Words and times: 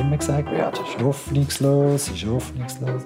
immer 0.00 0.16
gesagt, 0.16 0.48
ja, 0.52 0.70
das 0.70 0.80
ist 0.80 1.02
hoffnungslos, 1.02 2.08
ist 2.08 2.26
hoffnungslos. 2.26 3.02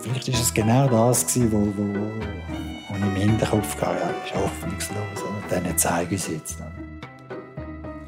Vielleicht 0.00 0.28
war 0.28 0.40
es 0.40 0.54
genau 0.54 0.88
das, 0.88 1.24
was 1.24 1.52
wo, 1.52 1.58
wo, 1.58 1.82
wo 1.82 2.96
ich 2.96 3.02
im 3.02 3.14
Hinterkopf 3.14 3.80
hatte, 3.80 4.00
ja, 4.00 4.10
ist 4.24 4.34
hoffnungslos. 4.34 5.22
Und 5.22 5.50
dann 5.50 5.78
zeige 5.78 6.14
ich 6.14 6.22
es 6.22 6.28
jetzt. 6.28 6.58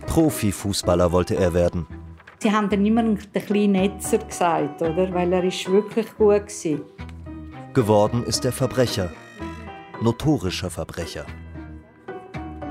Profifußballer 0.06 1.10
wollte 1.10 1.36
er 1.36 1.52
werden. 1.54 1.86
Sie 2.40 2.52
haben 2.52 2.68
dann 2.68 2.84
immer 2.84 3.02
den 3.02 3.18
kleinen 3.32 3.72
Netzer 3.72 4.18
gesagt, 4.18 4.82
oder? 4.82 5.12
weil 5.14 5.32
er 5.32 5.44
ist 5.44 5.70
wirklich 5.70 6.06
gut 6.16 6.28
war. 6.28 6.78
Geworden 7.72 8.24
ist 8.24 8.44
er 8.44 8.52
Verbrecher. 8.52 9.10
Notorischer 10.02 10.70
Verbrecher. 10.70 11.24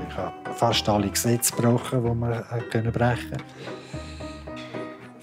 Ich 0.08 0.16
habe 0.16 0.54
fast 0.54 0.88
alle 0.88 1.08
Gesetze 1.08 1.54
gebrochen, 1.56 2.04
die 2.04 2.14
man 2.14 2.44
brechen 2.92 3.30
konnte. 3.30 3.44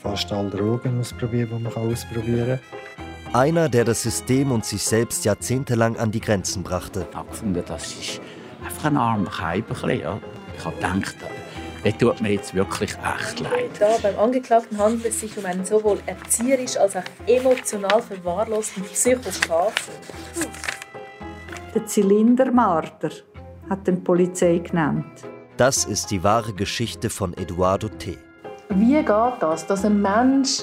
Fast 0.02 0.32
alle 0.32 0.50
Drogen 0.50 1.00
ausprobiert, 1.00 1.50
die 1.52 1.62
man 1.62 1.74
ausprobieren 1.74 2.60
kann. 2.60 3.36
Einer, 3.40 3.70
der 3.70 3.86
das 3.86 4.02
System 4.02 4.52
und 4.52 4.66
sich 4.66 4.84
selbst 4.84 5.24
jahrzehntelang 5.26 5.96
an 5.98 6.12
die 6.12 6.20
Grenzen 6.20 6.64
brachte. 6.64 7.08
Ich 7.10 7.16
habe 7.16 7.30
gefunden, 7.30 7.64
das 7.66 7.94
ist 7.94 8.22
einfach 8.66 8.86
ein 8.86 8.98
armer 8.98 9.30
Keib. 9.30 9.66
Ich 9.70 10.66
habe 10.66 10.76
gedacht, 10.76 11.16
der 11.84 11.98
tut 11.98 12.20
mir 12.20 12.34
jetzt 12.34 12.54
wirklich 12.54 12.92
echt 12.92 13.40
leid. 13.40 13.70
Da, 13.80 13.98
beim 14.02 14.18
Angeklagten 14.18 14.78
handelt 14.78 15.06
es 15.06 15.20
sich 15.22 15.38
um 15.38 15.46
einen 15.46 15.64
sowohl 15.64 16.00
erzieherisch 16.06 16.78
als 16.78 16.96
auch 16.96 17.04
emotional 17.28 18.02
verwahrlosten 18.02 18.84
Psychopathen. 18.84 19.94
Der 21.74 21.86
Zylindermarder 21.86 23.12
hat 23.70 23.88
den 23.88 24.04
Polizei 24.04 24.58
genannt. 24.58 25.24
Das 25.58 25.86
ist 25.86 26.12
die 26.12 26.24
wahre 26.24 26.54
Geschichte 26.54 27.10
von 27.10 27.34
Eduardo 27.36 27.88
T. 27.88 28.18
Wie 28.76 28.94
geht 28.94 29.42
das, 29.42 29.68
dass 29.68 29.84
ein 29.84 30.02
Mensch 30.02 30.62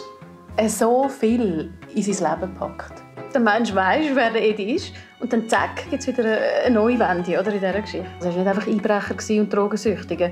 so 0.67 1.09
viel 1.11 1.75
in 1.95 2.03
sein 2.03 2.41
Leben 2.41 2.55
packt? 2.55 3.03
Der 3.34 3.41
Mensch 3.41 3.75
weiß, 3.75 4.06
wer 4.15 4.31
der 4.31 4.42
Edi 4.42 4.77
ist 4.77 4.95
und 5.20 5.31
dann 5.31 5.47
zack, 5.47 5.91
gibt 5.91 6.03
es 6.03 6.09
wieder 6.09 6.39
eine 6.65 6.75
neue 6.75 6.98
Wende 6.98 7.39
oder, 7.39 7.53
in 7.53 7.61
dieser 7.61 7.81
Geschichte. 7.81 8.06
Er 8.20 8.27
war 8.27 8.33
nicht 8.33 8.47
einfach 8.48 8.67
Einbrecher 8.67 9.41
und 9.41 9.53
Drogensüchtiger. 9.53 10.31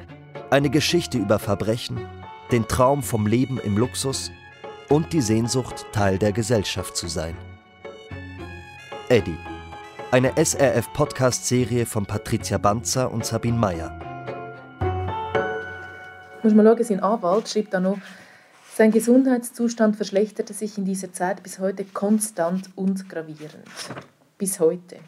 Eine 0.49 0.71
Geschichte 0.71 1.19
über 1.19 1.39
Verbrechen, 1.39 2.01
den 2.51 2.67
Traum 2.67 3.03
vom 3.03 3.27
Leben 3.27 3.61
im 3.63 3.77
Luxus 3.77 4.31
und 4.89 5.13
die 5.13 5.21
Sehnsucht, 5.21 5.85
Teil 5.93 6.17
der 6.17 6.33
Gesellschaft 6.33 6.97
zu 6.97 7.09
sein. 7.09 7.37
Eddie. 9.11 9.37
Eine 10.13 10.33
SRF-Podcast-Serie 10.43 11.85
von 11.85 12.07
Patricia 12.07 12.57
Banzer 12.57 13.13
und 13.13 13.27
Sabine 13.27 13.59
Meyer. 13.59 14.06
Muss 16.47 16.55
man 16.55 16.65
schauen, 16.65 16.85
sein 16.85 17.01
Anwalt 17.01 17.49
schreibt 17.49 17.75
da 17.75 17.81
noch, 17.81 17.99
sein 18.73 18.93
Gesundheitszustand 18.93 19.97
verschlechterte 19.97 20.55
sich 20.55 20.79
in 20.79 20.85
dieser 20.85 21.13
Zeit 21.13 21.43
bis 21.43 21.59
heute 21.59 21.85
konstant 21.85 22.71
und 22.77 23.09
gravierend. 23.09 23.65
Bis 24.39 24.61
heute. 24.61 24.99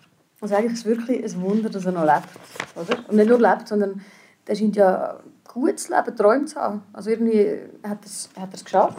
Also 0.41 0.57
eigentlich 0.57 0.73
ist 0.73 0.81
es 0.81 0.85
wirklich 0.85 1.23
ein 1.23 1.41
Wunder, 1.41 1.71
dass 1.71 1.87
er 1.87 1.93
noch 1.93 2.05
lebt. 2.05 2.27
Oder? 2.75 3.09
Und 3.09 3.15
nicht 3.15 3.29
nur 3.29 3.39
lebt, 3.41 3.69
sondern 3.69 4.01
der 4.49 4.57
scheint 4.57 4.75
ja 4.75 5.19
ein 5.19 5.19
gutes 5.47 5.89
Leben 5.89 6.17
träumt 6.17 6.49
zu 6.49 6.57
haben. 6.61 6.83
Also 6.93 7.11
irgendwie 7.11 7.57
hat 7.85 7.99
er 8.35 8.49
es 8.53 8.65
geschafft. 8.65 8.99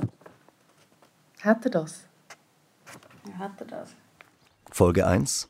Hat 1.41 1.65
er 1.65 1.71
das? 1.71 2.05
Ja, 3.27 3.37
hat 3.37 3.59
er 3.59 3.67
das. 3.67 3.89
Folge 4.71 5.05
1. 5.05 5.49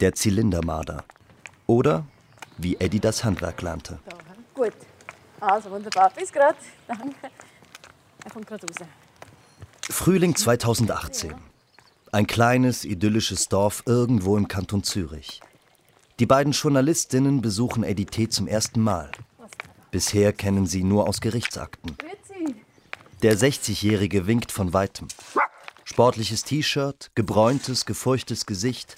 Der 0.00 0.12
Zylindermarder. 0.12 1.02
Oder 1.66 2.04
wie 2.58 2.76
Eddie 2.76 3.00
das 3.00 3.24
Handwerk 3.24 3.62
lernte. 3.62 4.00
Gut. 4.52 4.74
Also 5.40 5.70
wunderbar. 5.70 6.10
Bis 6.14 6.32
gerade. 6.32 6.58
Danke. 6.86 7.30
Er 8.24 8.30
kommt 8.30 8.46
gerade 8.46 8.66
raus. 8.66 8.88
Frühling 9.90 10.34
2018. 10.34 11.34
Ein 12.12 12.26
kleines, 12.26 12.84
idyllisches 12.84 13.48
Dorf 13.48 13.82
irgendwo 13.86 14.36
im 14.36 14.48
Kanton 14.48 14.82
Zürich. 14.82 15.40
Die 16.18 16.26
beiden 16.26 16.52
Journalistinnen 16.52 17.42
besuchen 17.42 17.84
Eddie 17.84 18.06
T. 18.06 18.28
zum 18.28 18.48
ersten 18.48 18.80
Mal. 18.80 19.10
Bisher 19.90 20.32
kennen 20.32 20.66
sie 20.66 20.82
nur 20.82 21.08
aus 21.08 21.20
Gerichtsakten. 21.20 21.96
Der 23.22 23.36
60-Jährige 23.36 24.26
winkt 24.26 24.52
von 24.52 24.72
weitem. 24.72 25.08
Sportliches 25.84 26.44
T-Shirt, 26.44 27.10
gebräuntes, 27.14 27.86
gefurchtes 27.86 28.46
Gesicht. 28.46 28.96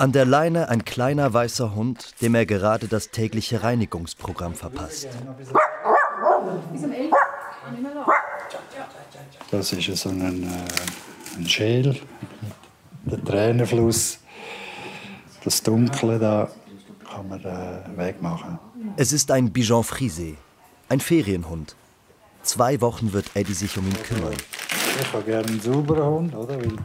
An 0.00 0.12
der 0.12 0.24
Leine 0.24 0.70
ein 0.70 0.86
kleiner 0.86 1.34
weißer 1.34 1.74
Hund, 1.74 2.14
dem 2.22 2.34
er 2.34 2.46
gerade 2.46 2.88
das 2.88 3.10
tägliche 3.10 3.62
Reinigungsprogramm 3.62 4.54
verpasst. 4.54 5.06
Das 9.50 9.72
ist 9.74 9.96
so 9.98 10.08
ein, 10.08 10.44
äh, 10.44 11.36
ein 11.36 11.46
Schäl, 11.46 12.00
der 13.04 13.22
Tränenfluss 13.22 14.20
das 15.44 15.62
Dunkle 15.62 16.18
da 16.18 16.48
kann 17.06 17.28
man 17.28 17.44
äh, 17.44 17.98
wegmachen. 17.98 18.58
Es 18.96 19.12
ist 19.12 19.30
ein 19.30 19.52
Bichon 19.52 19.84
Frisé, 19.84 20.36
ein 20.88 21.00
Ferienhund. 21.00 21.76
Zwei 22.42 22.80
Wochen 22.80 23.12
wird 23.12 23.26
Eddie 23.34 23.52
sich 23.52 23.76
um 23.76 23.86
ihn 23.86 24.02
kümmern. 24.02 24.32
Ich 24.98 25.12
habe 25.12 25.24
gerne 25.24 25.46
einen 25.46 25.60
sauberen 25.60 26.04
Hund, 26.04 26.34
oder? 26.34 26.58
Weil 26.58 26.78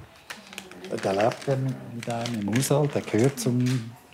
der 1.04 1.14
lebt 1.14 1.48
ja 1.48 1.56
mit 1.96 2.10
einem 2.10 2.56
Haushalt, 2.56 2.94
der 2.96 3.02
gehört 3.02 3.40
zum, 3.40 3.64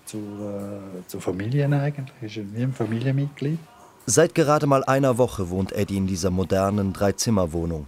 zu, 0.06 0.18
äh, 0.18 1.08
zur 1.08 1.22
Familie 1.22 1.66
eigentlich, 1.66 2.38
ist 2.38 2.56
wie 2.56 2.64
ein 2.64 2.74
Familienmitglied. 2.74 3.60
Seit 4.06 4.34
gerade 4.34 4.66
mal 4.66 4.84
einer 4.84 5.18
Woche 5.18 5.50
wohnt 5.50 5.72
Eddie 5.74 5.98
in 5.98 6.08
dieser 6.08 6.32
modernen 6.32 6.92
Dreizimmerwohnung. 6.94 7.88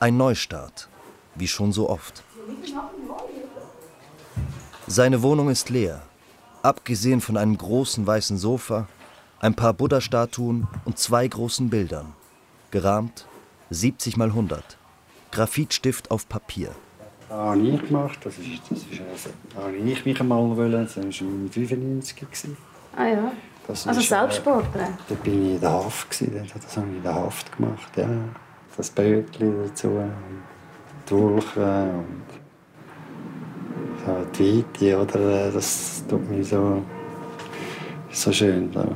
Ein 0.00 0.16
Neustart, 0.16 0.88
wie 1.34 1.48
schon 1.48 1.72
so 1.72 1.88
oft. 1.88 2.22
Seine 4.86 5.22
Wohnung 5.22 5.48
ist 5.50 5.70
leer, 5.70 6.02
abgesehen 6.62 7.20
von 7.20 7.36
einem 7.36 7.56
großen 7.56 8.06
weißen 8.06 8.38
Sofa, 8.38 8.88
ein 9.40 9.54
paar 9.54 9.74
Buddha-Statuen 9.74 10.66
und 10.84 10.98
zwei 10.98 11.28
großen 11.28 11.70
Bildern. 11.70 12.14
Gerahmt 12.70 13.26
70 13.70 14.16
mal 14.16 14.28
100. 14.28 14.78
Graphitstift 15.30 16.10
auf 16.10 16.28
Papier. 16.28 16.74
Das 17.28 17.36
habe 17.36 17.60
ich 17.60 17.86
gemacht. 17.86 18.18
Das 18.24 18.38
ist, 18.38 18.62
das 18.70 18.78
ist, 18.78 19.00
also, 19.00 19.30
da 19.54 19.62
habe 19.64 19.76
ich 19.76 20.04
mich 20.04 20.20
einmal 20.20 20.56
wollen. 20.56 20.72
Das 20.72 20.96
war 20.96 21.04
im 21.04 21.50
95. 21.50 22.16
Ah 22.96 23.06
ja. 23.06 23.32
Das 23.66 23.86
also 23.86 24.00
ist, 24.00 24.08
Selbstporträt? 24.08 24.80
Äh, 24.80 24.92
da 25.08 25.14
bin 25.16 25.46
ich 25.46 25.54
in 25.54 25.60
der 25.60 25.70
Haft. 25.70 26.10
Gewesen. 26.10 26.50
Das 26.54 26.76
habe 26.76 26.86
ich 26.90 26.96
in 26.96 27.02
der 27.02 27.14
Haft 27.14 27.56
gemacht. 27.56 27.96
Ja. 27.96 28.08
Das 28.76 28.90
Bötchen 28.90 29.64
dazu. 29.66 29.88
Und 29.88 30.12
die 31.08 31.14
Wulchen 31.14 31.90
und 34.06 34.38
die 34.38 34.64
Weite, 34.80 34.98
oder? 35.02 35.50
Das 35.50 36.04
tut 36.08 36.30
mich 36.30 36.48
so, 36.48 36.82
so 38.10 38.32
schön. 38.32 38.72
So. 38.72 38.86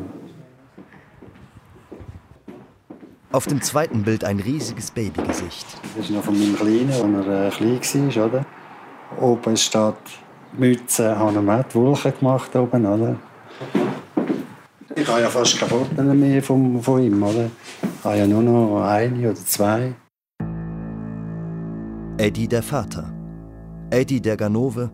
Auf 3.32 3.46
dem 3.46 3.62
zweiten 3.62 4.02
Bild 4.02 4.24
ein 4.24 4.40
riesiges 4.40 4.90
Babygesicht. 4.90 5.66
Das 5.96 6.04
ist 6.04 6.10
noch 6.10 6.22
von 6.22 6.38
meinem 6.38 6.54
Kleinen, 6.54 6.90
als 6.90 7.26
er 7.26 7.46
äh, 7.46 7.50
klein 7.50 8.14
war. 8.14 8.26
Oder? 8.26 8.46
Oben 9.18 9.56
steht 9.56 9.94
Mütze, 10.58 11.18
haben 11.18 11.46
wir 11.46 11.64
die 11.64 11.74
Wolken 11.74 12.12
gemacht. 12.18 12.54
Oben, 12.54 12.84
oder? 12.84 13.16
Ich 14.94 15.08
habe 15.08 15.22
ja 15.22 15.30
fast 15.30 15.58
keine 15.58 15.70
Fotos 15.70 16.14
mehr 16.14 16.42
von, 16.42 16.82
von 16.82 17.02
ihm. 17.02 17.22
Oder? 17.22 17.48
Ich 17.82 18.04
habe 18.04 18.18
ja 18.18 18.26
nur 18.26 18.42
noch 18.42 18.82
eine 18.82 19.30
oder 19.30 19.34
zwei. 19.34 19.94
Eddie 22.18 22.48
der 22.48 22.62
Vater. 22.62 23.14
Eddie 23.90 24.20
der 24.20 24.36
Ganove. 24.36 24.90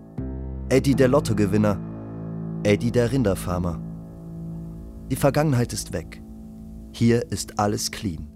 Eddie 0.68 0.94
der 0.94 1.08
Lottogewinner. 1.08 1.76
Eddie 2.62 2.92
der 2.92 3.10
Rinderfarmer. 3.10 3.80
Die 5.10 5.16
Vergangenheit 5.16 5.72
ist 5.72 5.92
weg. 5.92 6.22
Hier 6.98 7.30
ist 7.30 7.60
alles 7.60 7.92
clean. 7.92 8.26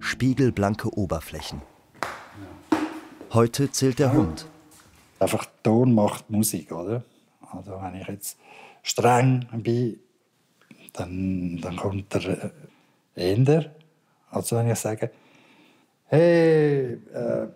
Spiegelblanke 0.00 0.88
Oberflächen. 0.96 1.60
Heute 3.34 3.70
zählt 3.70 3.98
der 3.98 4.14
Hund. 4.14 4.46
Einfach 5.20 5.44
Ton 5.62 5.94
macht 5.94 6.30
Musik, 6.30 6.72
oder? 6.72 7.02
Also 7.52 7.72
wenn 7.82 7.96
ich 7.96 8.08
jetzt 8.08 8.38
streng 8.82 9.46
bin, 9.52 10.00
dann, 10.94 11.58
dann 11.60 11.76
kommt 11.76 12.14
der 12.14 12.52
Ender. 13.14 13.66
Also 14.30 14.56
wenn 14.56 14.70
ich 14.70 14.78
sage, 14.78 15.10
hey, 16.06 16.94
äh, 17.12 17.46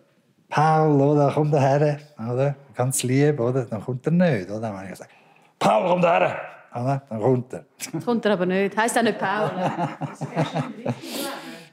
Paul, 0.50 1.00
oder, 1.00 1.32
komm 1.32 1.50
daher, 1.50 1.98
oder? 2.18 2.56
Ganz 2.74 3.02
lieb, 3.04 3.40
oder? 3.40 3.64
Dann 3.64 3.82
kommt 3.82 4.04
er 4.04 4.12
nicht, 4.12 4.50
oder? 4.50 4.76
Wenn 4.76 4.92
ich 4.92 4.98
sage, 4.98 5.12
Paul, 5.58 5.88
komm 5.88 6.02
daher, 6.02 6.55
oder? 6.76 7.02
Dann 7.08 7.20
kommt 7.20 7.52
er. 7.52 7.66
Das 7.92 8.04
kommt 8.04 8.24
er 8.24 8.32
aber 8.32 8.46
nicht. 8.46 8.76
Heißt 8.76 8.98
auch 8.98 9.02
nicht 9.02 9.18
Paul. 9.18 9.50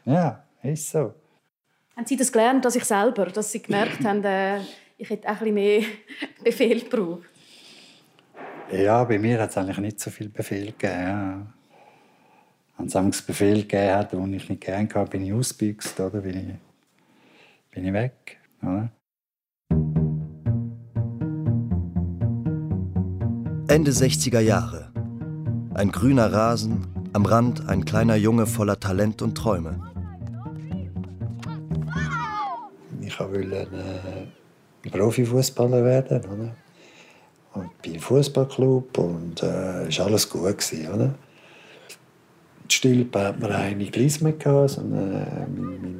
ja, 0.06 0.44
ist 0.62 0.90
so. 0.90 1.14
Haben 1.96 2.06
Sie 2.06 2.16
das 2.16 2.32
gelernt, 2.32 2.66
dass 2.66 2.76
ich 2.76 2.86
selber, 2.86 3.28
dass 3.28 3.52
Sie 3.52 3.62
gemerkt 3.62 4.04
haben, 4.04 4.24
äh, 4.24 4.62
ich 4.98 5.10
hätte 5.10 5.28
auch 5.28 5.42
ein 5.42 5.54
bisschen 5.54 5.54
mehr 5.54 5.82
Befehl 6.44 6.82
gebraucht? 6.82 7.30
Ja, 8.72 9.04
bei 9.04 9.20
mir 9.20 9.40
hat 9.42 9.52
es 9.52 9.58
eigentlich 9.58 9.78
nicht 9.78 10.00
so 10.00 10.10
viel 10.10 10.30
Befehl 10.30 10.68
gegeben. 10.68 11.04
Ja. 11.04 11.48
wenn 12.78 12.88
es 12.88 12.96
einen 12.96 13.12
Befehl 13.12 13.62
gegeben 13.62 13.94
hat, 13.94 14.14
den 14.14 14.34
ich 14.34 14.50
nicht 14.50 14.62
gerne 14.62 14.90
hatte, 14.92 15.12
bin 15.12 15.24
ich 15.24 15.34
ausgebüxt, 15.34 16.00
oder? 16.00 16.22
Bin 16.22 16.38
ich, 16.38 16.56
bin 17.70 17.86
ich 17.86 17.94
weg. 17.94 18.40
Oder? 18.64 18.90
Ende 23.68 23.92
60er 23.92 24.40
Jahre. 24.40 24.83
Ein 25.76 25.92
grüner 25.92 26.32
Rasen, 26.32 26.86
am 27.14 27.26
Rand 27.26 27.68
ein 27.68 27.84
kleiner 27.84 28.16
Junge 28.16 28.46
voller 28.46 28.80
Talent 28.80 29.24
und 29.24 29.36
Träume. 29.36 29.80
Ich 33.02 33.20
wollte 33.20 33.68
äh, 34.84 34.90
Profifußballer 34.90 35.84
werden. 35.84 36.22
Oder? 36.26 36.56
Und 37.54 37.82
bin 37.82 37.96
im 37.96 38.00
Fußballclub 38.00 38.98
und 39.00 39.42
äh, 39.42 39.46
war 39.98 40.06
alles 40.06 40.30
gut. 40.30 40.58
Gewesen, 40.60 40.94
oder? 40.94 41.16
Stilpe 42.70 43.20
hat 43.20 43.40
mir 43.40 43.50
eine 43.50 43.86
Glisme 43.86 44.34
gehabt, 44.34 44.72
so 44.72 44.82
eine, 44.82 45.48
meine, 45.56 46.00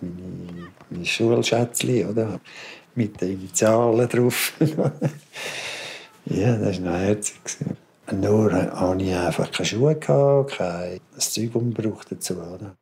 meine, 0.00 0.70
meine 0.90 1.04
Schulschätzchen, 1.04 2.10
oder? 2.10 2.40
Mit 2.94 3.20
den 3.20 3.32
Initialen 3.32 4.08
drauf. 4.08 4.52
ja, 6.26 6.56
das 6.56 6.82
war 6.82 6.92
noch 6.92 6.98
herzig. 6.98 7.40
Nur 8.12 8.52
hatte 8.52 9.02
ich 9.02 9.14
einfach 9.14 9.50
keine 9.50 9.66
Schuhe, 9.66 9.96
gehabt, 9.96 10.58
kein 10.58 11.00
Zeug 11.18 11.54
umgebraucht 11.54 12.12
dazu. 12.12 12.34
Oder? 12.34 12.76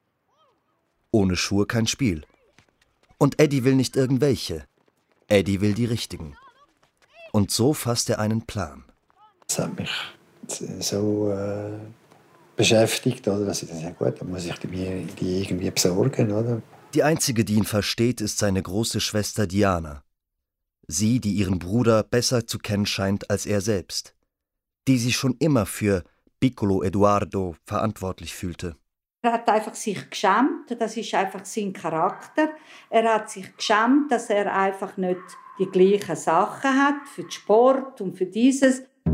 Ohne 1.13 1.37
Schuhe 1.37 1.67
kein 1.67 1.87
Spiel. 1.87 2.25
Und 3.19 3.39
Eddie 3.41 3.65
will 3.65 3.77
nicht 3.77 3.97
irgendwelche. 3.97 4.65
Eddie 5.29 5.61
will 5.61 5.75
die 5.75 5.85
richtigen. 5.85 6.37
Und 7.31 7.51
so 7.51 7.73
fasst 7.73 8.11
er 8.11 8.19
einen 8.19 8.43
Plan. 8.43 8.85
Das 9.47 9.61
hat 9.61 9.79
mich 9.79 9.91
so 10.81 11.31
äh, 11.31 11.71
beschäftigt, 12.57 13.27
oder? 13.29 13.47
dass 13.47 13.63
ich 13.63 13.69
das 13.69 13.83
ja 13.83 13.91
gut, 13.91 14.21
dann 14.21 14.31
muss 14.31 14.45
ich 14.45 14.55
die, 14.59 15.07
die 15.21 15.43
irgendwie 15.43 15.71
besorgen, 15.71 16.33
oder? 16.33 16.63
Die 16.95 17.03
einzige, 17.03 17.45
die 17.45 17.55
ihn 17.55 17.65
versteht, 17.65 18.21
ist 18.21 18.39
seine 18.39 18.63
große 18.63 19.01
Schwester 19.01 19.47
Diana. 19.47 20.03
Sie, 20.89 21.21
die 21.21 21.33
ihren 21.33 21.59
Bruder 21.59 22.03
besser 22.03 22.47
zu 22.47 22.59
kennen 22.59 22.87
scheint 22.87 23.31
als 23.31 23.47
er 23.47 23.61
selbst. 23.61 24.15
Die 24.89 24.99
sich 24.99 25.17
schon 25.17 25.37
immer 25.39 25.65
für 25.67 26.03
Piccolo 26.41 26.83
Eduardo 26.83 27.55
verantwortlich 27.65 28.35
fühlte. 28.35 28.75
Er 29.25 29.35
hat 29.35 29.49
einfach 29.49 29.77
sich 29.77 30.11
geschämt, 30.11 30.75
das 30.77 30.97
ist 30.97 31.15
einfach 31.15 31.45
sein 31.45 31.73
Charakter. 31.73 32.51
Er 32.91 33.15
hat 33.15 33.31
sich 33.31 33.57
geschämt, 33.57 34.11
dass 34.11 34.29
er 34.31 34.53
einfach 34.53 34.97
nicht 34.97 35.21
die 35.61 35.67
gleichen 35.67 36.17
Sachen 36.17 36.71
hat 36.71 37.07
für 37.07 37.23
den 37.23 37.31
Sport 37.31 38.01
und 38.01 38.19
für 38.19 38.27
dieses. 38.27 38.81
Ich 38.81 39.13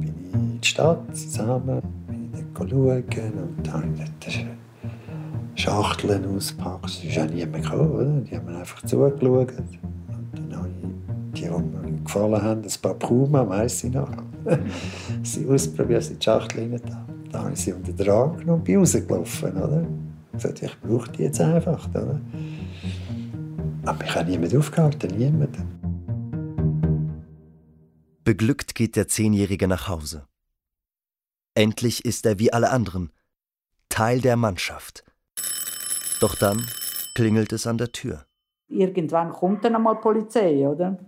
bin 0.00 0.30
in 0.32 0.60
die 0.60 0.68
Stadt 0.68 1.16
zusammen, 1.16 1.82
bin 2.06 2.30
dort 2.54 2.70
schauen 2.70 3.32
und 3.34 3.66
dann 3.66 4.04
ich 4.24 4.46
Schachteln 5.56 6.36
ausgepackt. 6.36 6.86
Es 6.86 7.02
ist 7.02 7.18
auch 7.18 7.26
niemand 7.26 7.64
gekommen, 7.64 7.90
oder? 7.90 8.20
Die 8.20 8.36
haben 8.36 8.46
mir 8.46 8.58
einfach 8.58 8.82
zugeschaut. 8.82 9.52
Die, 11.50 11.88
mir 11.88 12.02
gefallen 12.02 12.42
haben, 12.42 12.62
ein 12.62 12.80
paar 12.82 12.94
Puma, 12.94 13.48
weiss 13.48 13.84
ich 13.84 13.92
noch, 13.92 14.10
sie 15.22 15.46
ausprobiert, 15.46 16.02
sie 16.02 16.14
die 16.14 16.24
Schachtel 16.24 16.60
rein. 16.60 16.80
Dann 17.30 17.42
habe 17.42 17.52
ich 17.52 17.60
sie 17.60 17.72
unter 17.72 17.92
den 17.92 18.10
Arm 18.10 18.36
genommen 18.36 18.58
und 18.60 18.64
bin 18.64 18.78
rausgelaufen, 18.78 19.52
oder? 19.56 19.86
gesagt, 20.34 20.62
ich 20.62 20.80
brauche 20.80 21.10
die 21.12 21.22
jetzt 21.22 21.40
einfach. 21.40 21.88
Oder? 21.90 22.20
Aber 23.84 23.98
mich 23.98 24.14
hat 24.14 24.28
niemand 24.28 24.56
aufgehalten, 24.56 25.16
niemand. 25.16 25.56
Beglückt 28.24 28.74
geht 28.74 28.96
der 28.96 29.08
Zehnjährige 29.08 29.68
nach 29.68 29.88
Hause. 29.88 30.26
Endlich 31.54 32.04
ist 32.04 32.26
er 32.26 32.38
wie 32.38 32.52
alle 32.52 32.70
anderen 32.70 33.12
Teil 33.88 34.20
der 34.20 34.36
Mannschaft. 34.36 35.04
Doch 36.20 36.34
dann 36.34 36.64
klingelt 37.14 37.52
es 37.52 37.66
an 37.66 37.78
der 37.78 37.92
Tür. 37.92 38.24
Irgendwann 38.68 39.30
kommt 39.30 39.64
dann 39.64 39.76
einmal 39.76 39.96
die 39.96 40.00
Polizei, 40.00 40.66
oder? 40.66 40.98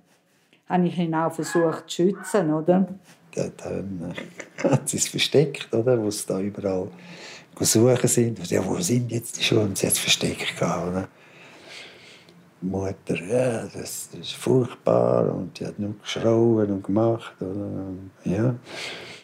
Habe 0.69 0.87
ich 0.87 0.99
ihn 0.99 1.15
auch 1.15 1.33
versucht 1.33 1.89
zu 1.89 2.09
schützen, 2.09 2.53
oder? 2.53 2.89
Dann 3.35 4.15
hat 4.65 4.89
sie 4.89 4.97
es 4.97 5.09
versteckt, 5.09 5.73
oder? 5.73 6.01
Wo 6.03 6.09
es 6.09 6.27
da 6.27 6.41
überall 6.41 6.89
suchen 7.65 8.09
sind. 8.09 8.51
Ja, 8.51 8.65
wo 8.65 8.79
sind 8.81 9.11
jetzt 9.11 9.39
die 9.39 9.45
Schuhe? 9.45 9.61
Und 9.61 9.79
sie 9.79 9.87
hat 9.87 9.95
es 9.95 9.99
versteckt 9.99 10.61
oder? 10.61 11.09
Mutter, 12.63 13.23
ja, 13.23 13.67
das, 13.67 14.09
ist 14.19 14.33
furchtbar 14.33 15.33
und 15.35 15.59
die 15.59 15.67
hat 15.67 15.79
nur 15.79 15.95
geschrauen 16.03 16.71
und 16.71 16.85
gemacht. 16.85 17.35
Oder? 17.41 17.69
Ja. 18.25 18.55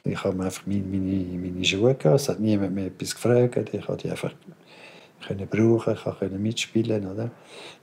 Ich 0.04 0.22
habe 0.22 0.42
einfach 0.42 0.66
meine, 0.66 0.82
meine, 0.82 1.38
meine 1.38 1.64
Schuhe 1.64 1.94
gehabt, 1.94 2.20
es 2.20 2.28
hat 2.28 2.40
niemand 2.40 2.74
mehr 2.74 2.86
etwas 2.86 3.14
gefragt. 3.14 3.70
Ich 3.72 3.86
konnte 3.86 4.06
die 4.06 4.10
einfach 4.10 4.32
können 5.26 5.48
brauchen, 5.48 5.94
ich 5.94 6.02
konnte 6.02 6.28
mitspielen. 6.28 7.06
Oder? 7.06 7.30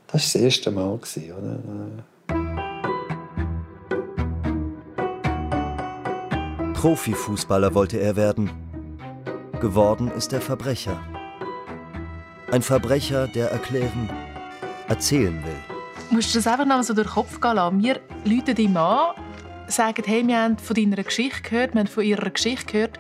Das 0.08 0.14
war 0.14 0.20
das 0.20 0.36
erste 0.36 0.72
Mal. 0.72 0.94
Oder? 0.94 1.60
Profifußballer 6.80 7.76
wollte 7.76 8.00
er 8.00 8.16
werden. 8.16 8.50
Geworden 9.60 10.10
ist 10.12 10.32
er 10.32 10.40
Verbrecher. 10.40 10.98
Ein 12.54 12.62
Verbrecher, 12.62 13.28
der 13.28 13.52
erklären, 13.52 14.10
erzählen 14.88 15.44
will. 15.44 15.76
Du 16.08 16.16
musst 16.16 16.34
das 16.34 16.48
einfach 16.48 16.66
noch 16.66 16.82
so 16.84 16.94
durch 16.94 17.08
den 17.08 17.14
Kopf 17.16 17.42
gehen 17.42 17.56
lassen. 17.58 17.84
Wir 17.84 18.00
rufen 18.26 18.56
ihm 18.56 18.78
an, 18.78 19.14
sagen, 19.68 20.04
hey, 20.06 20.26
wir 20.26 20.42
haben 20.42 20.58
von 20.58 20.74
deiner 20.74 21.04
Geschichte 21.04 21.42
gehört, 21.42 21.74
wir 21.74 21.82
haben 21.82 21.88
von 21.88 22.06
ihrer 22.06 22.30
Geschichte 22.30 22.72
gehört. 22.72 22.98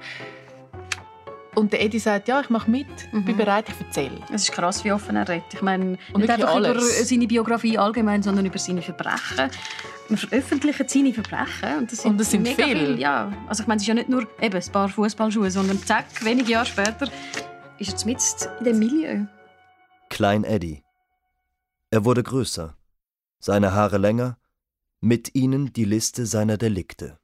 Und 1.55 1.71
der 1.71 1.81
Eddie 1.81 1.99
sagt, 1.99 2.27
ja, 2.27 2.41
ich 2.41 2.49
mache 2.49 2.69
mit, 2.69 2.87
mhm. 3.13 3.23
bin 3.23 3.37
bereit, 3.37 3.69
ich 3.69 3.79
erzähle. 3.79 4.19
Es 4.33 4.43
ist 4.43 4.51
krass, 4.51 4.83
wie 4.83 4.91
offen 4.91 5.15
er 5.15 5.29
redet. 5.29 5.53
Ich 5.53 5.61
meine, 5.61 5.97
und 6.11 6.19
nicht 6.19 6.29
einfach 6.29 6.53
alles. 6.53 6.71
über 6.71 7.05
seine 7.05 7.27
Biografie 7.27 7.77
allgemein, 7.77 8.23
sondern 8.23 8.45
über 8.45 8.59
seine 8.59 8.81
Verbrechen. 8.81 9.49
Man 10.09 10.17
veröffentlicht 10.17 10.89
seine 10.89 11.13
Verbrechen. 11.13 11.77
Und 11.79 11.91
das 11.91 12.01
sind, 12.01 12.11
und 12.11 12.17
das 12.17 12.31
sind 12.31 12.41
mega 12.41 12.65
viel. 12.65 12.77
viel. 12.77 13.00
Ja. 13.00 13.31
Also 13.47 13.63
ich 13.63 13.67
meine, 13.67 13.77
es 13.77 13.83
ist 13.83 13.88
ja 13.88 13.94
nicht 13.94 14.09
nur 14.09 14.27
eben 14.41 14.56
ein 14.56 14.71
paar 14.71 14.89
Fußballschuhe, 14.89 15.51
sondern 15.51 15.77
zack, 15.83 16.06
wenige 16.23 16.51
Jahre 16.51 16.65
später 16.65 17.09
ist 17.77 18.01
er 18.01 18.06
mitten 18.06 18.23
in 18.59 18.65
dem 18.65 18.79
Milieu. 18.79 19.25
Klein 20.09 20.44
Eddie. 20.44 20.83
Er 21.91 22.06
wurde 22.06 22.23
größer, 22.23 22.75
seine 23.39 23.73
Haare 23.73 23.97
länger, 23.97 24.38
mit 25.00 25.35
ihnen 25.35 25.73
die 25.73 25.85
Liste 25.85 26.25
seiner 26.25 26.57
Delikte. 26.57 27.19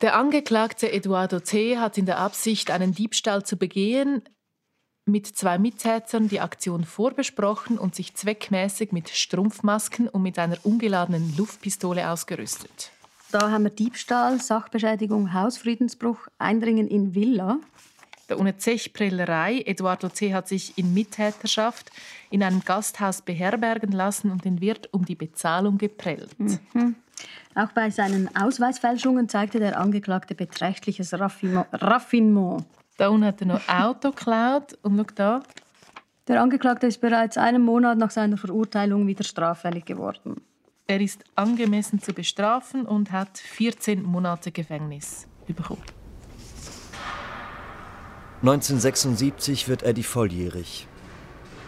Der 0.00 0.16
Angeklagte 0.16 0.92
Eduardo 0.92 1.40
C. 1.40 1.78
hat 1.78 1.98
in 1.98 2.06
der 2.06 2.18
Absicht, 2.18 2.70
einen 2.70 2.94
Diebstahl 2.94 3.44
zu 3.44 3.56
begehen, 3.56 4.22
mit 5.10 5.26
zwei 5.26 5.58
Mittätern 5.58 6.28
die 6.28 6.40
Aktion 6.40 6.84
vorbesprochen 6.84 7.78
und 7.78 7.94
sich 7.94 8.14
zweckmäßig 8.14 8.92
mit 8.92 9.08
Strumpfmasken 9.08 10.08
und 10.08 10.22
mit 10.22 10.38
einer 10.38 10.58
ungeladenen 10.62 11.36
Luftpistole 11.36 12.08
ausgerüstet. 12.10 12.90
Da 13.30 13.50
haben 13.50 13.64
wir 13.64 13.70
Diebstahl, 13.70 14.40
Sachbeschädigung, 14.40 15.32
Hausfriedensbruch, 15.32 16.18
Eindringen 16.38 16.88
in 16.88 17.14
Villa. 17.14 17.58
Der 18.28 18.40
ohne 18.40 18.56
Zechprellerei. 18.56 19.62
Eduardo 19.66 20.08
C. 20.08 20.34
hat 20.34 20.48
sich 20.48 20.78
in 20.78 20.94
Mittäterschaft 20.94 21.90
in 22.30 22.42
einem 22.42 22.62
Gasthaus 22.64 23.22
beherbergen 23.22 23.92
lassen 23.92 24.30
und 24.30 24.44
den 24.44 24.60
Wirt 24.60 24.88
um 24.92 25.04
die 25.04 25.16
Bezahlung 25.16 25.78
geprellt. 25.78 26.38
Mhm. 26.38 26.96
Auch 27.54 27.72
bei 27.72 27.90
seinen 27.90 28.34
Ausweisfälschungen 28.36 29.28
zeigte 29.28 29.58
der 29.58 29.78
Angeklagte 29.78 30.34
beträchtliches 30.34 31.12
Raffinement. 31.12 31.66
Da 33.00 33.08
unten 33.08 33.24
hat 33.24 33.40
er 33.40 33.46
noch 33.46 33.66
Auto 33.66 34.10
geklaut. 34.10 34.76
Und 34.82 34.98
schau 34.98 35.06
da. 35.14 35.42
Der 36.28 36.42
Angeklagte 36.42 36.86
ist 36.86 37.00
bereits 37.00 37.38
einen 37.38 37.62
Monat 37.62 37.96
nach 37.96 38.10
seiner 38.10 38.36
Verurteilung 38.36 39.06
wieder 39.06 39.24
straffällig 39.24 39.86
geworden. 39.86 40.42
Er 40.86 41.00
ist 41.00 41.24
angemessen 41.34 42.02
zu 42.02 42.12
bestrafen 42.12 42.84
und 42.84 43.10
hat 43.10 43.38
14 43.38 44.02
Monate 44.02 44.52
Gefängnis 44.52 45.26
bekommen. 45.46 45.80
1976 48.42 49.66
wird 49.66 49.82
Eddie 49.82 50.02
volljährig. 50.02 50.86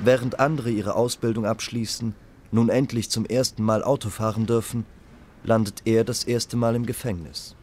Während 0.01 0.39
andere 0.39 0.69
ihre 0.69 0.97
Ausbildung 0.97 1.47
abschließen, 1.47 2.15
nun 2.51 2.69
endlich 2.69 3.09
zum 3.09 3.25
ersten 3.25 3.63
Mal 3.63 3.83
Auto 3.83 4.11
fahren 4.11 4.45
dürfen, 4.45 4.85
landet 5.45 5.81
er 5.87 6.05
das 6.05 6.25
erste 6.25 6.59
Mal 6.59 6.75
im 6.75 6.85
Gefängnis. 6.85 7.57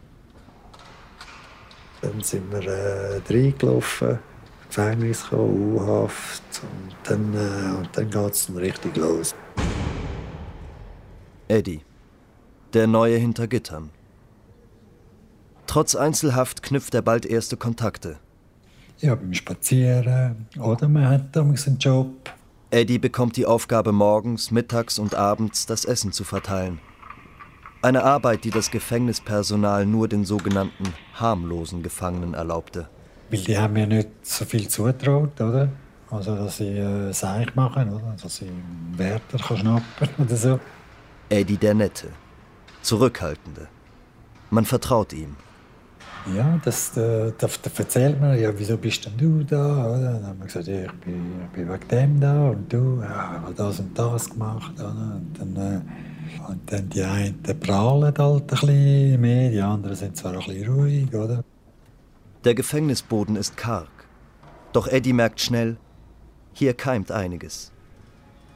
Dann 2.02 2.22
sind 2.22 2.52
wir 2.52 2.66
äh, 2.66 3.22
reingelaufen, 3.30 4.20
Gefängnis 4.68 5.24
gekommen, 5.24 5.76
U-Haft 5.76 6.44
und 6.62 6.96
dann, 7.04 7.34
äh, 7.34 7.88
dann 7.92 8.10
geht 8.10 8.34
es 8.34 8.48
dann 8.48 8.58
richtig 8.58 8.96
los. 8.96 9.36
Eddie, 11.48 11.82
der 12.74 12.88
Neue 12.88 13.18
hinter 13.18 13.48
Gittern. 13.48 13.90
Trotz 15.68 15.96
Einzelhaft 15.96 16.64
knüpft 16.64 16.96
er 16.96 17.02
bald 17.02 17.26
erste 17.26 17.58
Kontakte. 17.58 18.18
Ja, 19.00 19.16
beim 19.16 19.34
Spazieren 19.34 20.48
oder 20.60 20.88
man 20.88 21.08
hat 21.08 21.36
damals 21.36 21.68
einen 21.68 21.78
Job. 21.78 22.08
Eddie 22.72 23.00
bekommt 23.00 23.36
die 23.36 23.46
Aufgabe, 23.46 23.92
morgens, 23.92 24.52
mittags 24.52 25.00
und 25.00 25.16
abends 25.16 25.66
das 25.66 25.86
Essen 25.86 26.12
zu 26.12 26.24
verteilen. 26.24 26.80
Eine 27.82 28.04
Arbeit, 28.04 28.44
die 28.44 28.50
das 28.50 28.72
Gefängnispersonal 28.72 29.86
nur 29.86 30.10
den 30.10 30.26
sogenannten 30.26 30.94
harmlosen 31.14 31.82
Gefangenen 31.82 32.34
erlaubte. 32.34 32.90
Weil 33.32 33.40
die 33.40 33.58
haben 33.58 33.74
mir 33.74 33.88
nicht 33.88 34.10
so 34.22 34.44
viel 34.44 34.68
zutraut, 34.68 35.40
oder? 35.40 35.70
Also, 36.12 36.36
dass 36.36 36.58
sie 36.58 36.78
äh, 36.78 37.14
Seich 37.14 37.56
machen, 37.56 37.90
oder? 37.94 38.16
Dass 38.22 38.38
sie 38.38 38.52
Wärter 38.98 39.38
kann 39.38 39.58
schnappen 39.58 40.10
oder 40.18 40.36
so. 40.36 40.60
Eddie 41.30 41.56
der 41.56 41.74
Nette. 41.74 42.08
Zurückhaltende. 42.82 43.68
Man 44.50 44.66
vertraut 44.66 45.14
ihm. 45.14 45.38
Ja, 46.36 46.60
das, 46.66 46.98
äh, 46.98 47.32
da, 47.38 47.48
da 47.48 47.72
erzählt 47.78 48.20
man, 48.20 48.38
ja, 48.38 48.52
wieso 48.58 48.76
bist 48.76 49.06
denn 49.06 49.18
du 49.18 49.44
da? 49.44 49.86
Oder? 49.86 50.14
Dann 50.14 50.28
haben 50.28 50.40
wir 50.40 50.48
gesagt, 50.48 50.68
ja, 50.68 50.84
ich, 50.84 50.92
bin, 50.94 51.44
ich 51.46 51.50
bin 51.52 51.70
wegen 51.70 51.88
dem 51.88 52.20
da 52.20 52.50
und 52.50 52.74
du, 52.74 53.00
ja, 53.02 53.36
ich 53.36 53.42
habe 53.42 53.54
das 53.56 53.80
und 53.80 53.98
das 53.98 54.30
gemacht. 54.30 54.74
Oder? 54.76 54.90
Und, 54.90 55.34
dann, 55.40 55.56
äh, 55.56 55.82
und 56.48 56.72
dann 56.72 56.90
die 56.90 57.04
einen 57.04 57.42
prahlen 57.60 58.14
halt 58.18 58.20
ein 58.20 58.48
bisschen 58.48 59.22
mehr, 59.22 59.50
die 59.50 59.62
anderen 59.62 59.96
sind 59.96 60.18
zwar 60.18 60.34
ein 60.34 60.40
bisschen 60.40 60.72
ruhig. 60.72 61.14
Oder? 61.14 61.44
Der 62.44 62.56
Gefängnisboden 62.56 63.36
ist 63.36 63.58
karg. 63.58 63.90
Doch 64.72 64.88
Eddie 64.88 65.14
merkt 65.14 65.42
schnell, 65.42 65.78
hier 66.54 66.74
keimt 66.74 67.12
einiges. 67.12 67.72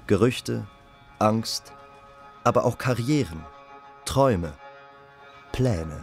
Gerüchte, 0.07 0.67
Angst, 1.19 1.73
aber 2.43 2.65
auch 2.65 2.77
Karrieren, 2.77 3.43
Träume, 4.05 4.53
Pläne. 5.51 6.01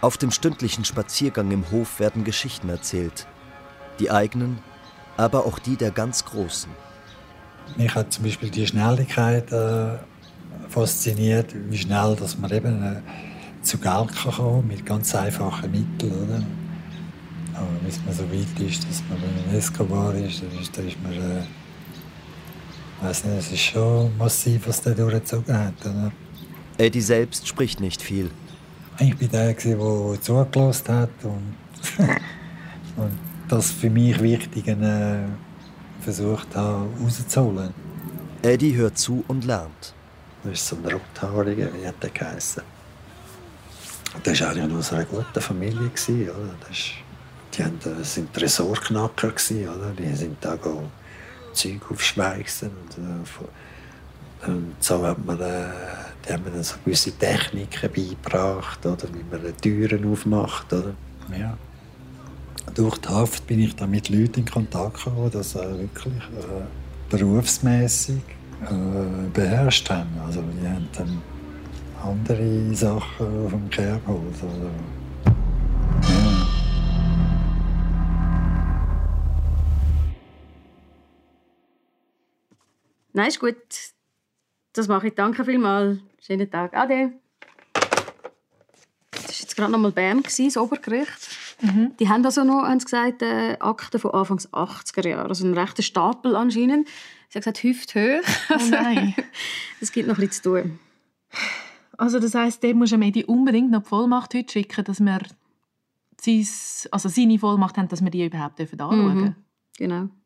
Auf 0.00 0.16
dem 0.16 0.30
stündlichen 0.30 0.84
Spaziergang 0.84 1.50
im 1.50 1.70
Hof 1.70 2.00
werden 2.00 2.24
Geschichten 2.24 2.68
erzählt. 2.68 3.26
Die 3.98 4.10
eigenen, 4.10 4.58
aber 5.16 5.44
auch 5.44 5.58
die 5.58 5.76
der 5.76 5.90
ganz 5.90 6.24
Großen. 6.24 6.70
Mich 7.76 7.94
hat 7.94 8.12
zum 8.12 8.24
Beispiel 8.24 8.50
die 8.50 8.66
Schnelligkeit 8.66 9.50
äh, 9.52 9.98
fasziniert, 10.68 11.54
wie 11.68 11.78
schnell 11.78 12.16
dass 12.16 12.38
man 12.38 12.50
eben 12.50 12.82
äh, 12.82 13.00
zu 13.62 13.78
Geld 13.78 14.14
kann 14.14 14.32
kommen 14.32 14.68
mit 14.68 14.84
ganz 14.86 15.14
einfachen 15.14 15.70
Mitteln. 15.70 16.12
Oder? 16.12 16.42
Aber 17.54 17.66
bis 17.84 18.00
man 18.04 18.14
so 18.14 18.22
weit 18.24 18.68
ist, 18.68 18.88
dass 18.88 19.02
man 19.08 19.18
einem 19.18 19.56
Escobar 19.56 20.14
ist, 20.14 20.42
dann 20.42 20.60
ist, 20.60 20.76
dann 20.76 20.88
ist 20.88 21.02
man. 21.02 21.12
Äh, 21.12 21.42
weiß 23.02 23.24
nicht, 23.24 23.38
es 23.38 23.52
ist 23.52 23.60
schon 23.60 24.16
massiv, 24.18 24.68
was 24.68 24.82
der 24.82 24.94
durchgezogen 24.94 25.56
hat. 25.56 25.74
Oder? 25.84 26.12
Eddie 26.78 27.00
selbst 27.00 27.46
spricht 27.46 27.80
nicht 27.80 28.02
viel. 28.02 28.30
Ich 28.98 29.18
war 29.20 29.28
der, 29.28 29.54
der 29.54 30.20
zugelassen 30.20 30.94
hat 30.94 31.10
und, 31.22 31.54
und 32.96 33.18
das 33.48 33.70
für 33.70 33.90
mich 33.90 34.20
Wichtige 34.20 34.72
äh, 34.72 35.49
versucht 36.00 36.54
hat 36.56 36.86
rauszuholen. 37.02 37.72
Eddie 38.42 38.74
hört 38.74 38.98
zu 38.98 39.24
und 39.28 39.44
lernt. 39.44 39.94
Das 40.42 40.52
ist 40.54 40.68
so 40.68 40.76
ein 40.76 40.84
Rothaariger, 40.86 41.68
wie 41.74 41.86
hat 41.86 42.02
der 42.02 42.10
geheißen. 42.10 42.62
Das 44.22 44.40
war 44.40 44.50
eigentlich 44.50 44.72
aus 44.72 44.92
einer 44.92 45.04
guten 45.04 45.40
Familie. 45.40 45.90
Oder? 46.08 46.54
Das 46.60 46.70
ist, 46.70 46.92
die 47.54 47.62
waren, 47.62 48.32
Tresorknacker. 48.32 49.28
Oder? 49.28 49.92
Die 49.98 50.14
sind 50.14 50.36
da 50.40 50.56
Zeug 51.52 51.80
aufschweißen. 51.90 52.70
Und, 52.70 54.48
und 54.48 54.74
so 54.80 55.06
hat 55.06 55.24
man, 55.24 55.38
äh, 55.40 55.68
die 56.26 56.32
haben 56.32 56.44
mir 56.44 56.50
dann 56.50 56.62
so 56.62 56.76
gewisse 56.84 57.12
Techniken 57.12 57.90
beigebracht, 57.92 58.84
oder? 58.86 59.06
wie 59.12 59.24
man 59.30 59.56
Türen 59.60 60.10
aufmacht. 60.10 60.72
Oder? 60.72 60.94
Ja. 61.38 61.56
Durch 62.74 62.98
die 62.98 63.08
Haft 63.08 63.46
bin 63.46 63.60
ich 63.60 63.74
dann 63.76 63.90
mit 63.90 64.08
Leuten 64.08 64.40
in 64.40 64.46
Kontakt 64.46 65.04
gekommen, 65.04 65.30
die 65.30 65.36
das 65.36 65.54
äh, 65.54 65.78
wirklich 65.78 66.14
äh, 66.14 66.64
berufsmäßig 67.10 68.22
äh, 68.62 69.28
beherrscht 69.32 69.90
haben. 69.90 70.10
Also 70.24 70.42
die 70.42 70.66
haben 70.68 70.88
dann 70.96 71.22
andere 72.02 72.74
Sachen 72.74 73.44
auf 73.44 73.50
dem 73.50 73.68
Kerbholz. 73.70 74.42
Also. 74.42 74.70
Nein, 83.12 83.28
ist 83.28 83.40
gut. 83.40 83.56
Das 84.72 84.86
mache 84.86 85.08
ich. 85.08 85.14
Danke 85.14 85.44
vielmals. 85.44 85.98
Schönen 86.20 86.50
Tag. 86.50 86.74
Ade. 86.74 87.12
Das 89.10 89.24
war 89.24 89.30
jetzt 89.40 89.56
gerade 89.56 89.72
noch 89.72 89.78
mal 89.78 89.90
Bern, 89.90 90.22
das 90.22 90.56
Obergericht. 90.56 91.29
Mhm. 91.60 91.92
Die 91.98 92.08
haben 92.08 92.24
also 92.24 92.44
noch, 92.44 92.62
haben 92.62 92.80
sie 92.80 92.84
gesagt, 92.84 93.22
äh, 93.22 93.56
Akten 93.60 93.98
von 94.00 94.12
Anfangs 94.12 94.48
80er 94.52 95.08
Jahre. 95.08 95.28
Also 95.28 95.44
einen 95.44 95.56
rechten 95.56 95.82
Stapel 95.82 96.36
anscheinend. 96.36 96.88
Sie 97.28 97.36
haben 97.36 97.40
gesagt, 97.40 97.62
hüfthöch. 97.62 98.24
Oh 98.50 98.58
nein. 98.70 99.14
Es 99.80 99.92
gibt 99.92 100.08
noch 100.08 100.18
ein 100.18 100.26
bisschen 100.26 100.42
zu 100.42 100.62
tun. 100.62 100.78
Also 101.96 102.18
das 102.18 102.34
heisst, 102.34 102.62
dem 102.62 102.78
muss 102.78 102.90
Medi 102.96 103.24
unbedingt 103.24 103.70
noch 103.70 103.82
die 103.82 103.88
Vollmacht 103.88 104.34
heute 104.34 104.52
schicken, 104.52 104.84
dass 104.84 105.00
wir 105.00 105.20
sein, 106.20 106.46
also 106.90 107.08
seine 107.08 107.38
Vollmacht 107.38 107.78
haben, 107.78 107.88
dass 107.88 108.02
wir 108.02 108.10
die 108.10 108.26
überhaupt 108.26 108.60
anschauen 108.60 108.76
dürfen. 108.78 109.22
Mhm. 109.22 109.34
Genau.– 109.78 110.08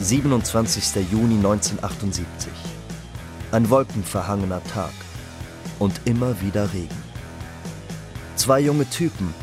27. 0.00 1.10
Juni 1.10 1.36
1978. 1.36 2.52
Ein 3.52 3.70
wolkenverhangener 3.70 4.62
Tag. 4.64 4.92
Und 5.78 6.00
immer 6.04 6.40
wieder 6.40 6.72
Regen. 6.72 7.02
Zwei 8.36 8.60
junge 8.60 8.88
Typen. 8.88 9.34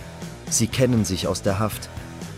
Sie 0.49 0.67
kennen 0.67 1.05
sich 1.05 1.27
aus 1.27 1.41
der 1.41 1.59
Haft. 1.59 1.89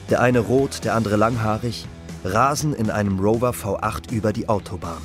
Der 0.09 0.21
eine 0.21 0.39
rot, 0.39 0.83
der 0.83 0.95
andere 0.95 1.15
langhaarig, 1.15 1.85
rasen 2.23 2.73
in 2.73 2.89
einem 2.89 3.19
Rover 3.19 3.51
V8 3.51 4.11
über 4.11 4.33
die 4.33 4.49
Autobahn. 4.49 5.01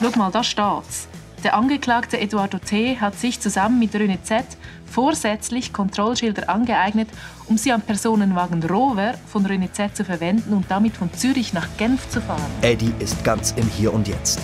Schau 0.00 0.18
mal, 0.18 0.30
da 0.30 0.42
steht's. 0.42 1.08
Der 1.44 1.56
Angeklagte 1.56 2.20
Eduardo 2.20 2.58
T. 2.58 2.98
hat 3.00 3.18
sich 3.18 3.40
zusammen 3.40 3.80
mit 3.80 3.94
René 3.94 4.22
Z. 4.22 4.44
vorsätzlich 4.86 5.72
Kontrollschilder 5.72 6.48
angeeignet, 6.48 7.08
um 7.48 7.58
sie 7.58 7.72
am 7.72 7.80
Personenwagen 7.80 8.62
Rover 8.62 9.14
von 9.26 9.44
René 9.46 9.72
Z. 9.72 9.96
zu 9.96 10.04
verwenden 10.04 10.52
und 10.52 10.66
damit 10.70 10.96
von 10.96 11.12
Zürich 11.12 11.52
nach 11.52 11.66
Genf 11.78 12.08
zu 12.10 12.20
fahren. 12.20 12.42
Eddie 12.60 12.92
ist 13.00 13.24
ganz 13.24 13.52
im 13.56 13.66
Hier 13.66 13.92
und 13.92 14.06
Jetzt. 14.06 14.38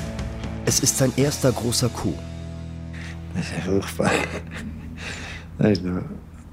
Es 0.65 0.81
ist 0.81 0.99
sein 0.99 1.13
erster 1.17 1.53
großer 1.53 1.89
Coup. 1.89 2.19
Das 3.35 3.45
ist 3.47 3.53
ja 3.57 3.61
furchtbar. 3.63 4.11
Da 5.59 5.69
ist 5.69 5.85
noch, 5.85 6.03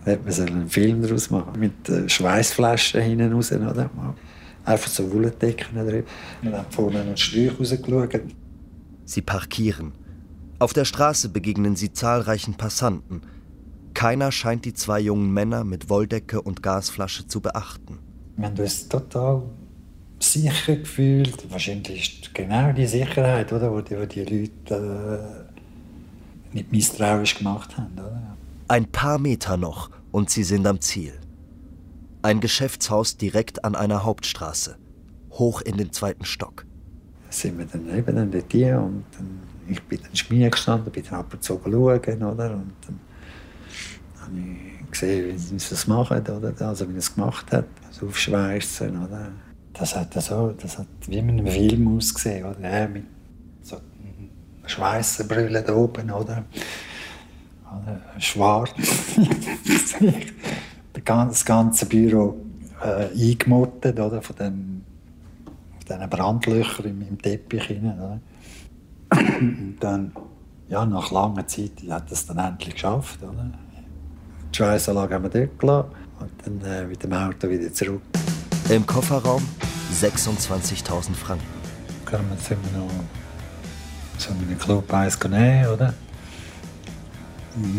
hätte 0.03 0.23
man 0.23 0.31
so 0.31 0.43
einen 0.43 0.69
Film 0.69 1.01
daraus 1.01 1.29
machen 1.29 1.59
mit 1.59 2.11
Schweißflaschen 2.11 3.01
hinten 3.01 3.33
raus. 3.33 3.51
Oder? 3.51 3.89
Einfach 4.65 4.89
so 4.89 5.11
Wolldecken 5.13 5.75
drin. 5.75 6.03
Wir 6.41 6.57
haben 6.57 6.71
vorne 6.71 7.01
einen 7.01 7.17
Sträuch 7.17 7.59
rausgeschaut. 7.59 8.21
Sie 9.05 9.21
parkieren. 9.21 9.91
Auf 10.57 10.73
der 10.73 10.85
Straße 10.85 11.29
begegnen 11.29 11.75
sie 11.75 11.91
zahlreichen 11.91 12.55
Passanten. 12.55 13.21
Keiner 13.93 14.31
scheint 14.31 14.65
die 14.65 14.73
zwei 14.73 14.99
jungen 14.99 15.31
Männer 15.31 15.63
mit 15.63 15.89
Wolldecke 15.89 16.41
und 16.41 16.63
Gasflasche 16.63 17.27
zu 17.27 17.41
beachten. 17.41 17.99
Wir 18.35 18.47
haben 18.47 18.57
uns 18.57 18.89
total 18.89 19.43
sicher 20.19 20.75
gefühlt. 20.75 21.49
Wahrscheinlich 21.51 22.23
ist 22.23 22.33
genau 22.33 22.71
die 22.71 22.87
Sicherheit, 22.87 23.53
oder, 23.53 23.81
die 23.81 24.07
die 24.07 24.23
Leute 24.23 25.44
äh, 25.44 25.44
nicht 26.55 26.71
misstrauisch 26.71 27.37
gemacht 27.37 27.77
haben. 27.77 27.93
Oder? 27.93 28.35
Ein 28.67 28.87
paar 28.87 29.19
Meter 29.19 29.57
noch 29.57 29.91
und 30.11 30.29
sie 30.31 30.43
sind 30.43 30.65
am 30.65 30.81
Ziel. 30.81 31.13
Ein 32.23 32.39
Geschäftshaus 32.39 33.17
direkt 33.17 33.63
an 33.63 33.75
einer 33.75 34.03
Hauptstraße, 34.03 34.77
hoch 35.31 35.61
in 35.61 35.77
den 35.77 35.91
zweiten 35.91 36.25
Stock. 36.25 36.65
Da 37.27 37.31
sind 37.31 37.59
wir 37.59 37.65
dann 37.65 37.95
eben 37.95 38.15
dann 38.15 38.31
dort 38.31 38.51
hier 38.51 38.79
und 38.79 39.03
dann, 39.15 39.39
ich 39.67 39.83
bin 39.83 39.99
dann 40.01 40.15
Schmier 40.15 40.49
gestanden, 40.49 40.91
bin 40.91 41.03
dann 41.03 41.19
ab 41.19 41.31
und 41.33 41.43
zu 41.43 41.59
schauen, 41.63 41.73
oder? 41.73 42.51
Und 42.51 42.73
dann 42.87 42.99
habe 44.21 44.31
ich 44.39 44.91
gesehen, 44.91 45.33
wie 45.33 45.37
sie 45.37 45.69
das 45.69 45.85
machen, 45.87 46.21
oder? 46.21 46.53
Also 46.67 46.87
wie 46.89 46.93
er 46.93 46.97
es 46.97 47.13
gemacht 47.13 47.51
hat, 47.51 47.65
also 47.87 48.07
aufschweißen, 48.07 48.89
oder? 49.05 49.31
Das 49.73 49.95
hat 49.95 50.13
so, 50.13 50.55
das 50.59 50.79
hat 50.79 50.87
wie 51.07 51.17
in 51.17 51.29
einem 51.29 51.47
Film 51.47 51.95
ausgesehen, 51.97 52.45
oder? 52.45 52.61
Ja, 52.61 52.87
mit 52.87 53.03
Schweissenbrille 54.67 55.63
da 55.63 55.73
oben, 55.73 56.11
oder? 56.11 56.43
oder? 57.63 58.01
Schwarz. 58.19 58.71
das 61.03 61.45
ganze 61.45 61.85
Büro 61.85 62.37
äh, 62.83 63.07
eingemottet, 63.13 63.99
oder? 63.99 64.21
Von 64.21 64.35
von 64.35 64.81
diesen 65.87 66.09
Brandlöchern 66.09 66.85
im, 66.85 67.01
im 67.01 67.21
Teppich. 67.21 67.69
Rein? 67.69 68.21
Und 69.11 69.77
dann, 69.79 70.11
ja, 70.67 70.85
nach 70.85 71.11
langer 71.11 71.47
Zeit 71.47 71.71
hat 71.89 72.11
es 72.11 72.25
dann 72.25 72.39
endlich 72.39 72.73
geschafft. 72.73 73.19
Oder? 73.21 73.51
Die 74.51 74.57
Schweissanlage 74.57 75.15
haben 75.15 75.23
wir 75.23 75.29
dort 75.29 75.59
gelassen 75.59 75.89
und 76.19 76.61
dann 76.61 76.71
äh, 76.71 76.85
mit 76.85 77.03
dem 77.03 77.13
Auto 77.13 77.49
wieder 77.49 77.71
zurück. 77.71 78.01
Im 78.69 78.85
Kofferraum 78.85 79.43
26.000 79.93 81.13
Franken. 81.13 81.45
Dann 82.09 82.25
sind 82.39 82.57
wir 82.71 82.79
noch 82.79 82.89
so 84.17 84.31
einen 84.31 84.57
Club 84.57 84.93
eins 84.93 85.19
nehmen, 85.23 85.67
oder? 85.67 85.93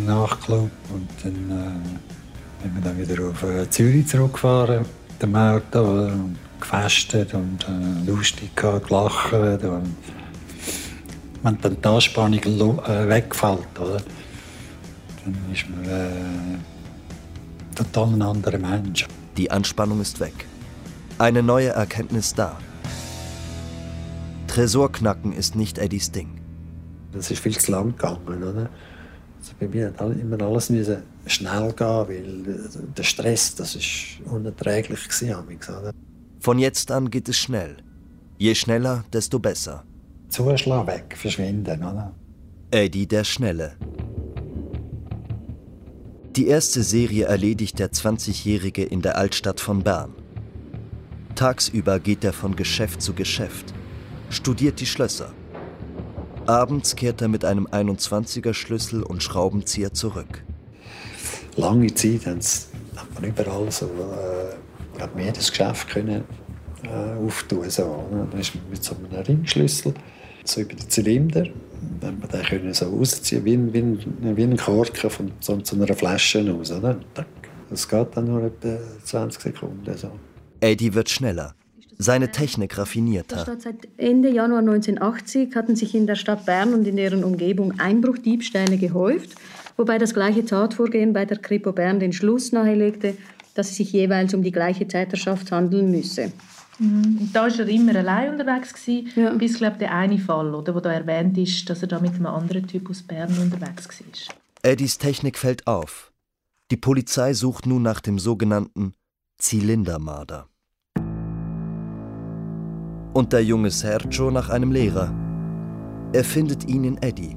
Nachtclub 0.07 0.71
und 0.93 1.09
dann 1.23 1.83
äh, 2.63 2.75
wir 2.75 2.83
dann 2.83 2.99
wieder 2.99 3.29
auf 3.29 3.43
äh, 3.43 3.69
Zürich 3.69 4.09
zurückgefahren 4.09 4.81
mit 4.81 5.23
dem 5.23 5.37
Auto. 5.37 5.81
Oder? 5.81 6.13
Und 6.13 6.37
gefestet 6.61 7.35
und 7.35 7.65
äh, 7.69 8.11
lustig 8.11 8.55
gehabt, 8.57 8.89
gelacht. 8.89 9.33
Und 9.33 9.97
wenn 11.43 11.61
dann 11.61 11.77
die 11.81 11.89
Anspannung 11.89 12.39
äh, 12.41 13.09
wegfällt, 13.09 13.79
oder? 13.79 14.01
dann 15.25 15.53
ist 15.53 15.69
man 15.69 15.85
äh, 15.85 16.59
total 17.75 18.15
ein 18.15 18.23
anderer 18.23 18.59
Mensch. 18.59 19.07
Die 19.37 19.51
Anspannung 19.51 20.01
ist 20.01 20.21
weg. 20.21 20.47
Eine 21.19 21.43
neue 21.43 21.69
Erkenntnis 21.69 22.35
da. 22.35 22.59
Tresorknacken 24.57 25.35
ist 25.35 25.55
nicht 25.55 25.77
Eddies 25.77 26.13
Ding. 26.13 26.41
Das 27.13 27.31
ist 27.31 27.43
viel 27.43 27.59
zu 27.59 27.73
lang 27.73 27.91
gegangen, 27.91 28.43
oder? 28.43 28.71
Also 29.39 29.53
bei 29.61 29.69
mir 29.69 29.93
hat 29.99 30.17
immer 30.17 30.41
alles 30.41 30.73
schnell 31.27 31.73
gehen, 31.75 32.09
weil 32.09 32.71
der 32.97 33.03
Stress, 33.03 33.55
das 33.55 33.75
ist 33.75 34.19
unerträglich 34.25 35.07
gewesen, 35.11 35.93
Von 36.41 36.59
jetzt 36.59 36.91
an 36.91 37.11
geht 37.11 37.29
es 37.29 37.37
schnell. 37.37 37.77
Je 38.39 38.55
schneller, 38.55 39.05
desto 39.13 39.39
besser. 39.39 39.85
Zuschlag 40.31 40.87
weg, 40.87 41.15
verschwinden, 41.19 41.85
oder? 41.85 42.15
Eddie 42.71 43.07
der 43.07 43.25
Schnelle. 43.25 43.77
Die 46.35 46.47
erste 46.47 46.83
Serie 46.83 47.27
erledigt 47.27 47.79
der 47.79 47.93
20-Jährige 47.93 48.85
in 48.85 49.03
der 49.03 49.19
Altstadt 49.19 49.61
von 49.61 49.83
Bern. 49.83 50.15
Tagsüber 51.35 52.01
geht 52.01 52.25
er 52.25 52.33
von 52.33 52.57
Geschäft 52.57 53.03
zu 53.03 53.13
Geschäft, 53.13 53.75
studiert 54.31 54.81
die 54.81 54.87
Schlösser. 54.87 55.33
Abends 56.47 56.95
kehrt 56.95 57.21
er 57.23 57.29
mit 57.29 57.45
einem 57.45 57.67
21er 57.67 58.55
Schlüssel 58.55 59.03
und 59.03 59.23
Schraubenzieher 59.23 59.93
zurück. 59.93 60.45
Lange 61.57 61.93
Zeit 61.95 62.27
hat 62.27 63.15
man 63.15 63.25
überall 63.25 63.71
so, 63.71 63.87
äh, 63.87 65.01
hat 65.01 65.15
man 65.15 65.25
jedes 65.25 65.51
Geschäft 65.51 65.89
können, 65.89 66.25
äh, 66.85 67.27
auftun. 67.27 67.69
So, 67.69 68.07
ne? 68.13 68.29
Dann 68.31 68.41
ist 68.41 68.55
man 68.55 68.71
mit 68.71 68.85
so 68.85 68.95
einem 68.95 69.23
Ringschlüssel 69.23 69.95
so 70.45 70.61
über 70.61 70.75
den 70.75 70.89
Zylinder. 70.89 71.47
Dann 72.01 72.19
man 72.21 72.29
den 72.29 72.43
können 72.43 72.75
so 72.75 72.87
rausziehen, 72.87 73.45
wie 73.45 73.55
ein, 73.55 73.73
wie 73.73 74.37
wie 74.37 74.43
ein 74.43 74.57
Korken 74.57 75.11
von 75.11 75.33
so, 75.41 75.59
so 75.63 75.77
einer 75.77 75.95
Flasche 75.95 76.55
aus. 76.55 76.71
Oder? 76.71 76.99
Das 77.71 77.89
geht 77.89 78.09
dann 78.15 78.27
nur 78.27 78.45
etwa 78.45 78.79
20 79.05 79.43
Sekunden. 79.43 79.97
So. 79.97 80.11
Eddie 80.61 80.95
wird 80.95 81.11
schneller. 81.11 81.55
Seine 81.99 82.31
Technik 82.31 82.77
raffinierter. 82.77 83.57
Seit 83.59 83.89
Ende 83.97 84.31
Januar 84.31 84.61
1980 84.61 85.55
hatten 85.55 85.77
sich 85.77 85.95
in 85.95 86.07
der 86.07 86.17
Stadt 86.17 86.45
Bern 86.45 86.75
und 86.75 86.87
in 86.87 86.97
deren 86.97 87.25
Umgebung 87.25 87.79
Einbruchdiebstähle 87.79 88.77
gehäuft, 88.77 89.31
wobei 89.77 89.99
das 89.99 90.13
gleiche 90.13 90.45
Tatvorgehen 90.45 91.13
bei 91.13 91.25
der 91.25 91.39
Kripo 91.39 91.73
Bern 91.73 91.99
den 91.99 92.13
Schluss 92.13 92.53
nahelegte, 92.53 93.17
dass 93.55 93.71
es 93.71 93.77
sich 93.77 93.93
jeweils 93.93 94.35
um 94.35 94.43
die 94.43 94.53
gleiche 94.53 94.87
Täterschaft 94.87 95.51
handeln 95.51 95.91
müsse. 95.91 96.33
Mhm. 96.79 97.31
Da 97.33 97.43
war 97.43 97.59
er 97.59 97.69
immer 97.69 97.97
allein 97.97 98.33
unterwegs, 98.33 98.75
gewesen, 98.75 99.09
ja. 99.17 99.33
bis 99.33 99.59
glaub, 99.59 99.79
der 99.79 99.95
eine 99.95 100.19
Fall, 100.19 100.55
oder, 100.55 100.75
wo 100.75 100.81
da 100.81 100.93
erwähnt 100.93 101.39
ist, 101.39 101.69
dass 101.71 101.83
er 101.83 101.89
da 101.89 101.99
mit 102.01 102.15
einem 102.15 102.27
anderen 102.27 102.67
Typ 102.67 102.91
aus 102.91 103.03
Bern 103.03 103.37
unterwegs 103.39 103.89
war. 103.89 104.37
Eddies 104.63 104.99
Technik 104.99 105.39
fällt 105.39 105.67
auf. 105.67 106.13
Die 106.71 106.77
Polizei 106.77 107.33
sucht 107.33 107.67
nun 107.67 107.83
nach 107.83 108.01
dem 108.01 108.19
sogenannten 108.19 108.93
Zylindermarder. 109.39 110.49
Und 113.17 113.33
der 113.33 113.43
junge 113.43 113.71
Sergio 113.71 114.31
nach 114.31 114.51
einem 114.51 114.73
Lehrer. 114.73 115.11
Er 116.13 116.23
findet 116.23 116.65
ihn 116.65 116.85
in 116.85 117.03
Eddie. 117.03 117.35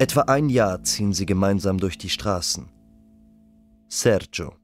Etwa 0.00 0.22
ein 0.22 0.48
Jahr 0.48 0.82
ziehen 0.82 1.12
sie 1.12 1.24
gemeinsam 1.24 1.78
durch 1.78 1.98
die 1.98 2.08
Straßen. 2.08 2.68
Sergio. 3.86 4.56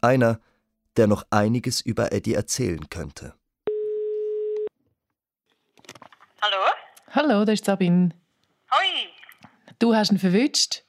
Einer, 0.00 0.40
der 0.96 1.08
noch 1.08 1.24
einiges 1.28 1.82
über 1.82 2.10
Eddie 2.10 2.32
erzählen 2.32 2.88
könnte. 2.88 3.34
Hallo? 6.40 6.64
Hallo, 7.10 7.44
da 7.44 7.52
ist 7.52 7.66
Sabine. 7.66 8.18
Hoi. 8.70 9.10
Du 9.78 9.94
hast 9.94 10.10
ihn 10.10 10.18
verwünscht? 10.18 10.84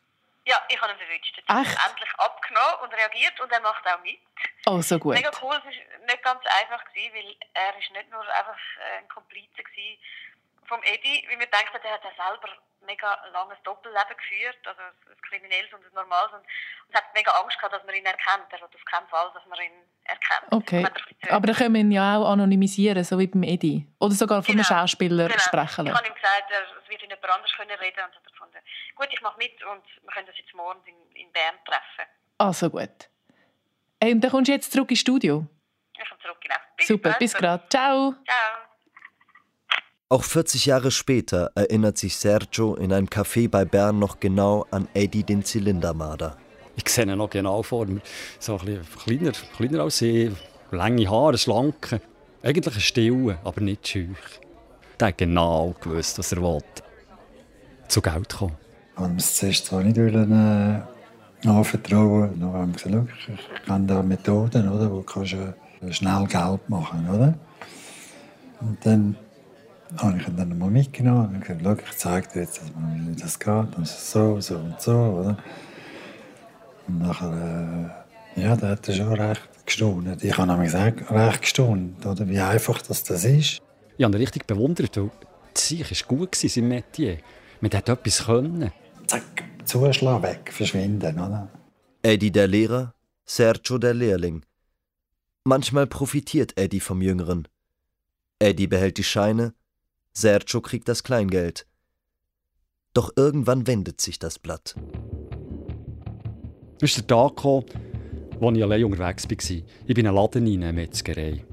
Ja, 0.45 0.55
ich 0.69 0.81
habe 0.81 0.93
ihn 0.93 0.97
verwünscht. 0.97 1.37
Echt? 1.39 1.49
hat 1.49 1.67
er 1.67 1.91
endlich 1.91 2.09
abgenommen 2.17 2.75
und 2.83 2.93
reagiert 2.93 3.37
und 3.41 3.51
er 3.51 3.59
macht 3.59 3.85
auch 3.85 4.01
mit. 4.01 4.17
Oh, 4.65 4.81
so 4.81 4.99
gut. 4.99 5.15
Mega 5.15 5.31
cool, 5.41 5.55
es 5.57 5.63
war 5.65 5.71
nicht 5.71 6.23
ganz 6.23 6.41
einfach, 6.45 6.85
gewesen, 6.85 7.13
weil 7.15 7.35
er 7.53 7.77
ist 7.79 7.91
nicht 7.91 8.11
nur 8.11 8.21
einfach 8.21 8.59
ein 8.97 9.07
Komplize 9.07 9.57
war 9.57 9.97
vom 10.71 10.81
Eddie, 10.83 11.27
wie 11.27 11.37
wir 11.37 11.51
denken, 11.51 11.75
er 11.83 11.91
hat 11.91 12.03
selber 12.15 12.47
mega 12.85 13.17
langes 13.33 13.57
Doppelleben 13.63 14.15
geführt, 14.15 14.57
also 14.65 14.81
ein 14.81 15.21
kriminelles 15.27 15.71
und 15.73 15.83
ein 15.83 15.93
normales. 15.93 16.31
Und, 16.31 16.47
und 16.87 16.95
hat 16.95 17.13
mega 17.13 17.31
Angst 17.31 17.57
gehabt, 17.57 17.75
dass 17.75 17.83
man 17.83 17.93
ihn 17.93 18.05
erkennt. 18.05 18.47
Er 18.49 18.61
hat 18.61 18.73
auf 18.73 18.85
keinen 18.85 19.07
Fall, 19.07 19.31
dass 19.33 19.45
man 19.45 19.59
ihn 19.59 19.83
erkennt. 20.05 20.47
Okay. 20.51 20.87
Aber 21.29 21.47
dann 21.47 21.55
können 21.55 21.75
wir 21.75 21.81
ihn 21.81 21.91
ja 21.91 22.17
auch 22.17 22.31
anonymisieren, 22.31 23.03
so 23.03 23.19
wie 23.19 23.27
beim 23.27 23.43
Eddie. 23.43 23.85
Oder 23.99 24.13
sogar 24.13 24.43
von 24.43 24.55
genau. 24.55 24.67
einem 24.67 24.79
Schauspieler 24.79 25.27
genau. 25.27 25.39
sprechen. 25.39 25.87
Ich 25.87 25.93
habe 25.93 26.07
ihm 26.07 26.15
gesagt, 26.15 26.47
es 26.51 26.89
wird 26.89 27.03
ihn 27.03 27.09
jemand 27.09 27.29
anders 27.29 27.51
können 27.51 27.77
reden 27.77 28.01
und 28.07 28.15
hat 28.15 28.31
gefunden, 28.31 28.59
gut, 28.95 29.09
ich 29.11 29.21
mache 29.21 29.37
mit 29.37 29.63
und 29.63 29.83
wir 30.01 30.11
können 30.13 30.27
uns 30.27 30.37
jetzt 30.37 30.53
morgen 30.53 30.81
in, 30.85 31.15
in 31.15 31.31
Bern 31.31 31.59
treffen. 31.65 32.09
Ah, 32.37 32.53
so 32.53 32.69
gut. 32.69 33.10
Hey, 34.03 34.13
und 34.13 34.21
dann 34.21 34.31
kommst 34.31 34.47
du 34.47 34.53
jetzt 34.53 34.71
zurück 34.71 34.89
ins 34.89 34.99
Studio? 34.99 35.45
Ich 35.93 36.09
komme 36.09 36.21
zurück, 36.21 36.37
genau. 36.41 36.55
Bis 36.75 36.87
Super, 36.87 37.15
bis 37.19 37.33
gerade. 37.35 37.63
Ciao. 37.69 38.15
Ciao. 38.25 38.61
Auch 40.09 40.23
40 40.23 40.65
Jahre 40.65 40.89
später 40.89 41.51
erinnert 41.53 41.99
sich 41.99 42.17
Sergio 42.17 42.75
in 42.75 42.91
einem 42.91 43.07
Café 43.07 43.47
bei 43.47 43.63
Bern 43.63 43.99
noch 43.99 44.19
genau 44.19 44.65
an 44.71 44.87
Eddie 44.95 45.23
den 45.23 45.43
Zylindermarder. 45.43 46.35
Ich 46.75 46.89
sehe 46.89 47.05
ihn 47.05 47.17
noch 47.17 47.29
genau 47.29 47.61
vor 47.61 47.85
mir. 47.85 48.01
So 48.39 48.57
ein 48.57 48.65
bisschen 48.65 48.87
kleiner, 49.05 49.31
kleiner 49.55 49.83
als 49.83 50.01
ich, 50.01 50.31
lange 50.71 51.07
Haare, 51.07 51.37
schlanke. 51.37 52.01
Eigentlich 52.41 52.75
ein 52.75 52.81
Stille, 52.81 53.37
aber 53.43 53.61
nicht 53.61 53.87
schüch. 53.87 54.17
Der 54.99 55.09
hat 55.09 55.19
genau 55.19 55.75
gewusst, 55.79 56.17
was 56.17 56.31
er 56.31 56.41
wollte. 56.41 56.83
Zu 57.87 58.01
Geld 58.01 58.29
kommen. 58.29 58.57
Ich 58.95 58.99
wollte 58.99 59.15
es 59.17 59.35
zuerst 59.35 59.65
zwar 59.67 59.83
nicht 59.83 59.97
wollen, 59.97 60.31
äh, 60.31 60.81
anvertrauen, 61.45 62.39
dann 62.39 62.53
haben 62.53 62.73
wir 62.73 62.83
gesagt, 62.83 63.09
ich 63.27 63.65
kenne 63.65 63.87
da 63.87 64.03
Methoden, 64.03 64.69
oder, 64.69 64.91
wo 64.91 65.01
kannst 65.01 65.33
du 65.33 65.93
schnell 65.93 66.25
Geld 66.27 66.69
machen, 66.69 67.07
oder? 67.09 67.33
Und 68.61 68.77
dann 68.85 69.15
habe 69.97 70.17
ich 70.17 70.27
ihn 70.27 70.37
dann 70.37 70.57
mal 70.57 70.69
mitgenommen 70.69 71.35
und 71.35 71.45
gesagt, 71.45 71.83
ich 71.89 71.97
zeige 71.97 72.27
dir 72.33 72.41
jetzt, 72.41 72.61
wie 73.05 73.15
das 73.15 73.39
geht. 73.39 73.75
Und 73.75 73.87
so, 73.87 74.39
so 74.39 74.55
und 74.55 74.79
so, 74.79 74.91
oder? 74.91 75.37
Und 76.87 76.99
nachher, 76.99 77.91
äh, 78.35 78.41
ja, 78.41 78.55
da 78.55 78.69
hat 78.69 78.87
er 78.87 78.93
schon 78.93 79.13
recht 79.13 79.65
gestaunt. 79.65 80.23
Ich 80.23 80.37
habe 80.37 80.47
nämlich 80.47 80.71
gesagt, 80.71 81.11
recht 81.11 81.41
gestaunt, 81.41 82.05
oder? 82.05 82.27
Wie 82.27 82.39
einfach 82.39 82.81
das, 82.81 83.03
das 83.03 83.25
ist. 83.25 83.59
Ich 83.97 84.03
habe 84.05 84.15
ihn 84.15 84.21
richtig 84.21 84.47
bewundert, 84.47 84.95
weil 84.97 85.09
sie 85.53 85.81
war 85.81 86.07
gut 86.07 86.35
seinem 86.35 86.69
Metier. 86.69 87.17
Man 87.59 87.71
hat 87.71 87.89
etwas 87.89 88.25
können. 88.25 88.71
Zack, 89.07 89.43
Zuschlag 89.65 90.23
weg, 90.23 90.51
verschwinden, 90.51 91.15
oder? 91.15 91.49
Eddie 92.03 92.31
der 92.31 92.47
Lehrer, 92.47 92.93
Sergio 93.25 93.77
der 93.77 93.93
Lehrling. 93.93 94.43
Manchmal 95.43 95.87
profitiert 95.87 96.57
Eddie 96.57 96.79
vom 96.79 97.01
Jüngeren. 97.01 97.47
Eddie 98.39 98.67
behält 98.67 98.97
die 98.97 99.03
Scheine, 99.03 99.53
Sergio 100.13 100.61
kriegt 100.61 100.87
das 100.87 101.03
Kleingeld. 101.03 101.65
Doch 102.93 103.11
irgendwann 103.15 103.67
wendet 103.67 104.01
sich 104.01 104.19
das 104.19 104.39
Blatt. 104.39 104.75
Es 106.81 106.97
ist 106.97 106.97
der 106.97 107.07
Tag 107.07 107.37
gekommen, 107.37 107.65
als 108.41 108.57
ich 108.57 108.63
allein 108.63 108.83
unterwegs 108.83 109.29
war. 109.29 109.37
Ich 109.37 109.95
bin 109.95 109.97
in 109.97 110.07
einen 110.07 110.15
Laden 110.15 110.47
rein, 110.47 110.63
eine 110.63 110.73
Metzgerei. 110.73 111.45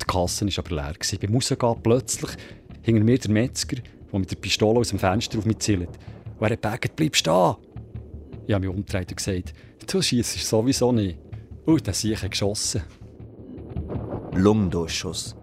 Die 0.00 0.04
Kasse 0.04 0.46
war 0.46 0.58
aber 0.58 0.74
leer. 0.74 1.18
Beim 1.20 1.34
Rausgehen 1.34 1.82
plötzlich 1.82 2.30
hinter 2.82 3.04
mir 3.04 3.18
der 3.18 3.30
Metzger, 3.30 3.76
der 3.76 4.18
mit 4.18 4.30
der 4.30 4.36
Pistole 4.36 4.80
aus 4.80 4.88
dem 4.88 4.98
Fenster 4.98 5.38
auf 5.38 5.46
mich 5.46 5.60
zielt. 5.60 5.88
Und 6.42 6.50
er 6.50 6.72
hat 6.72 6.80
gesagt, 6.82 6.96
bleib 6.96 7.14
stehen. 7.14 7.54
Ich 8.48 8.52
habe 8.52 8.66
mich 8.66 8.76
umgedreht 8.76 9.10
und 9.12 9.16
gesagt, 9.16 9.54
du 9.86 10.02
schießt 10.02 10.44
sowieso 10.44 10.90
nicht. 10.90 11.20
Und 11.66 11.86
dann 11.86 11.94
sehe 11.94 12.14
ich 12.14 12.30
geschossen. 12.30 12.82
Lungendurchschuss. 14.34 15.36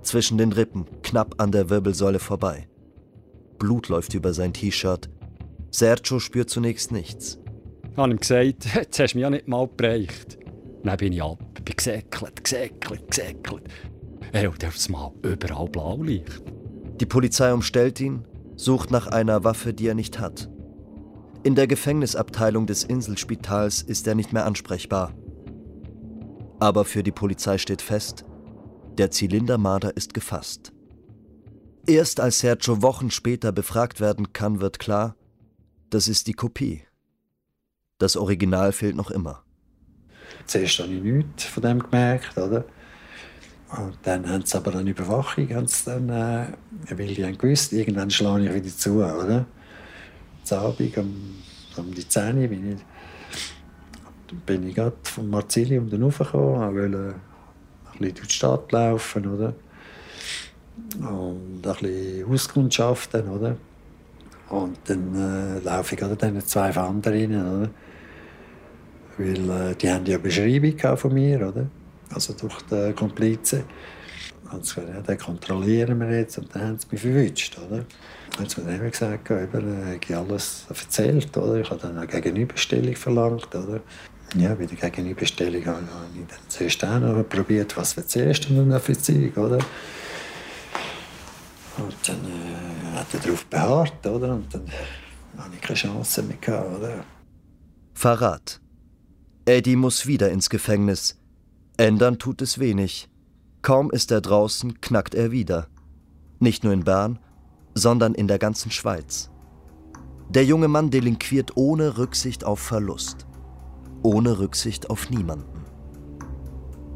Zwischen 0.00 0.38
den 0.38 0.52
Rippen, 0.52 0.86
knapp 1.02 1.34
an 1.42 1.52
der 1.52 1.68
Wirbelsäule 1.68 2.18
vorbei. 2.18 2.68
Blut 3.58 3.88
läuft 3.88 4.14
über 4.14 4.32
sein 4.32 4.54
T-Shirt. 4.54 5.10
Sergio 5.70 6.20
spürt 6.20 6.48
zunächst 6.48 6.90
nichts. 6.90 7.38
Ich 7.92 7.98
habe 7.98 8.12
ihm 8.12 8.18
gesagt, 8.18 8.64
jetzt 8.74 8.98
hast 8.98 9.12
du 9.12 9.18
mich 9.18 9.22
ja 9.24 9.28
nicht 9.28 9.48
mal 9.48 9.66
bereicht. 9.66 10.38
Dann 10.84 10.96
bin 10.96 11.12
ich 11.12 11.22
ab, 11.22 11.38
bin 11.52 11.76
gesäckelt, 11.76 12.42
gesäckelt, 12.42 13.10
gesäckelt. 13.10 13.64
Ey, 14.32 14.46
und 14.46 14.64
aufs 14.64 14.88
Mal 14.88 15.12
überall 15.22 15.68
Blaulicht. 15.68 16.42
Die 16.98 17.06
Polizei 17.06 17.52
umstellt 17.52 18.00
ihn, 18.00 18.24
sucht 18.56 18.90
nach 18.90 19.06
einer 19.06 19.44
Waffe, 19.44 19.72
die 19.72 19.86
er 19.86 19.94
nicht 19.94 20.18
hat. 20.18 20.50
In 21.44 21.54
der 21.54 21.66
Gefängnisabteilung 21.66 22.66
des 22.66 22.82
Inselspitals 22.82 23.82
ist 23.82 24.06
er 24.08 24.14
nicht 24.14 24.32
mehr 24.32 24.46
ansprechbar. 24.46 25.14
Aber 26.58 26.84
für 26.84 27.02
die 27.02 27.12
Polizei 27.12 27.58
steht 27.58 27.82
fest, 27.82 28.24
der 28.98 29.10
Zylindermarder 29.10 29.96
ist 29.96 30.14
gefasst. 30.14 30.72
Erst 31.86 32.18
als 32.18 32.40
Sergio 32.40 32.82
Wochen 32.82 33.10
später 33.10 33.52
befragt 33.52 34.00
werden 34.00 34.32
kann, 34.32 34.60
wird 34.60 34.78
klar, 34.78 35.14
das 35.90 36.08
ist 36.08 36.26
die 36.26 36.32
Kopie. 36.32 36.82
Das 37.98 38.16
Original 38.16 38.72
fehlt 38.72 38.96
noch 38.96 39.10
immer. 39.10 39.44
Zuerst 40.46 40.80
habe 40.80 40.92
ich 40.94 41.02
nichts 41.02 41.44
von 41.44 41.62
dem 41.62 41.78
gemerkt, 41.80 42.36
oder? 42.36 42.64
Dann 44.02 44.28
haben 44.28 44.46
sie 44.46 44.56
aber 44.56 44.76
eine 44.76 44.90
Überwachung, 44.90 45.48
haben 45.52 45.66
sie 45.66 45.84
dann, 45.86 46.08
äh, 46.08 46.46
weil 46.90 47.08
die 47.08 47.24
haben 47.24 47.36
gewusst, 47.36 47.72
irgendwann 47.72 48.10
schlage 48.10 48.46
ich 48.46 48.54
wieder 48.54 48.76
zu, 48.76 48.96
oder? 48.96 49.44
Am 50.50 50.58
Abend 50.58 50.96
um, 50.98 51.34
um 51.76 51.92
die 51.92 52.06
10 52.06 52.38
Uhr 52.38 52.46
bin 52.46 52.72
ich, 52.72 54.36
bin 54.46 54.68
ich 54.68 54.74
gerade 54.74 54.96
vom 55.02 55.28
Marzilium 55.30 55.90
dann 55.90 56.04
raufgekommen, 56.04 56.74
wollte 56.74 57.14
ein 57.14 57.98
bisschen 57.98 58.14
durch 58.14 58.28
die 58.28 58.34
Stadt 58.34 58.70
laufen, 58.70 59.26
oder? 59.26 59.54
Und 61.00 61.66
ein 61.66 61.72
bisschen 61.80 62.32
auskundschaften, 62.32 63.28
oder? 63.28 63.56
Und 64.48 64.78
dann 64.84 65.56
äh, 65.56 65.58
laufe 65.58 65.94
ich 65.94 66.00
gerade 66.00 66.14
dann 66.14 66.40
zwei 66.42 66.70
rein, 66.70 67.00
oder? 67.04 67.70
Weil 69.18 69.50
äh, 69.50 69.74
die 69.74 69.90
haben 69.90 70.06
ja 70.06 70.14
eine 70.14 70.22
Beschreibung 70.22 70.96
von 70.96 71.12
mir, 71.12 71.48
oder? 71.48 71.66
Also 72.12 72.32
durch 72.34 72.60
den 72.62 72.94
Komplizen. 72.94 73.64
Gesagt, 74.50 74.88
ja, 74.88 75.00
den 75.00 75.18
kontrollieren 75.18 75.98
wir 75.98 76.18
jetzt. 76.18 76.38
Und 76.38 76.54
dann 76.54 76.62
haben 76.62 76.78
sie 76.78 76.86
mich 76.90 77.00
verwünscht, 77.00 77.58
oder? 77.58 77.84
Dann 78.30 78.38
haben 78.38 78.48
sie 78.48 78.60
mir 78.60 78.78
dann 78.78 78.90
gesagt, 78.90 79.30
eben, 79.30 79.82
äh, 79.82 79.96
ich 79.96 80.14
habe 80.14 80.30
alles 80.30 80.66
erzählt, 80.68 81.36
oder? 81.36 81.56
Ich 81.56 81.70
habe 81.70 81.80
dann 81.80 81.98
eine 81.98 82.06
Gegenüberstellung 82.06 82.94
verlangt, 82.94 83.54
oder? 83.54 83.80
Ja, 84.36 84.54
bei 84.54 84.66
der 84.66 84.76
Gegenüberstellung 84.76 85.64
habe 85.66 85.82
ich 86.14 86.26
dann 86.26 86.38
zuerst 86.48 86.84
auch 86.84 86.98
noch 87.00 87.28
probiert, 87.28 87.76
was 87.76 87.96
erzählst 87.96 88.48
du 88.48 88.54
denn 88.54 88.80
für 88.80 88.96
Zeug, 88.96 89.36
oder? 89.36 89.58
Und 91.78 91.96
dann 92.06 92.16
äh, 92.24 92.96
hat 92.98 93.06
er 93.12 93.20
darauf 93.20 93.44
beharrt, 93.46 94.06
oder? 94.06 94.34
Und 94.34 94.54
dann 94.54 94.64
habe 95.38 95.54
ich 95.54 95.60
keine 95.60 95.76
Chance 95.76 96.22
mehr 96.22 96.36
gehabt, 96.40 96.78
oder? 96.78 97.04
Verrat. 97.94 98.60
Eddie 99.44 99.76
muss 99.76 100.06
wieder 100.06 100.30
ins 100.30 100.50
Gefängnis. 100.50 101.16
Ändern 101.78 102.18
tut 102.18 102.40
es 102.40 102.58
wenig. 102.58 103.08
Kaum 103.60 103.90
ist 103.90 104.10
er 104.10 104.22
draußen, 104.22 104.80
knackt 104.80 105.14
er 105.14 105.30
wieder. 105.30 105.66
Nicht 106.38 106.64
nur 106.64 106.72
in 106.72 106.84
Bern, 106.84 107.18
sondern 107.74 108.14
in 108.14 108.28
der 108.28 108.38
ganzen 108.38 108.70
Schweiz. 108.70 109.30
Der 110.30 110.44
junge 110.44 110.68
Mann 110.68 110.90
delinquiert 110.90 111.56
ohne 111.56 111.98
Rücksicht 111.98 112.44
auf 112.44 112.60
Verlust. 112.60 113.26
Ohne 114.02 114.38
Rücksicht 114.38 114.88
auf 114.88 115.10
niemanden. 115.10 115.64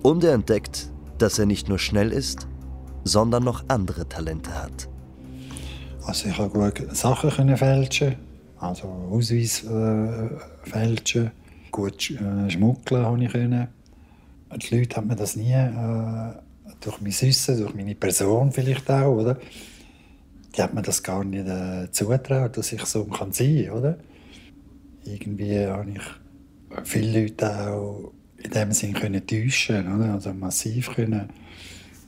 Und 0.03 0.25
er 0.25 0.33
entdeckt, 0.33 0.91
dass 1.19 1.39
er 1.39 1.45
nicht 1.45 1.69
nur 1.69 1.79
schnell 1.79 2.11
ist, 2.11 2.49
sondern 3.05 3.45
noch 3.45 3.65
andere 3.69 4.09
Talente 4.09 4.55
hat. 4.63 4.89
Also 6.07 6.31
ich 6.31 6.37
konnte 6.37 6.83
gut 6.83 6.97
Sachen 6.97 7.57
fälschen, 7.57 8.17
also 8.59 8.89
Ausweis 9.11 9.63
äh, 9.65 10.31
fälschen, 10.63 11.31
gut 11.71 12.11
äh, 12.11 12.51
schmuggeln 12.51 13.05
konnte 13.05 13.25
ich. 13.27 13.33
Können. 13.33 13.69
Die 14.57 14.77
Leute 14.77 14.97
haben 14.97 15.07
mir 15.07 15.17
das 15.17 15.37
nie, 15.37 15.53
äh, 15.53 16.33
durch 16.81 17.01
mein 17.01 17.13
Wissen, 17.13 17.59
durch 17.59 17.75
meine 17.75 17.95
Person 17.95 18.53
vielleicht 18.53 18.91
auch, 18.91 19.17
oder? 19.17 19.39
Die 20.57 20.63
haben 20.63 20.75
mir 20.75 20.83
das 20.83 21.03
gar 21.03 21.23
nicht 21.25 21.47
äh, 21.47 21.91
zugetraut, 21.93 22.57
dass 22.57 22.73
ich 22.73 22.85
so 22.85 23.05
kann 23.05 23.33
sein 23.33 23.67
kann, 23.67 23.79
oder? 23.79 23.99
Irgendwie 25.05 25.67
habe 25.67 25.91
ich 25.91 26.85
viele 26.85 27.23
Leute 27.23 27.71
auch 27.71 28.13
in 28.43 28.51
dem 28.51 28.73
Sinne 28.73 28.99
können 28.99 29.27
täuschen, 29.27 29.95
oder? 29.95 30.15
Also 30.15 30.33
massiv 30.33 30.95
können 30.95 31.29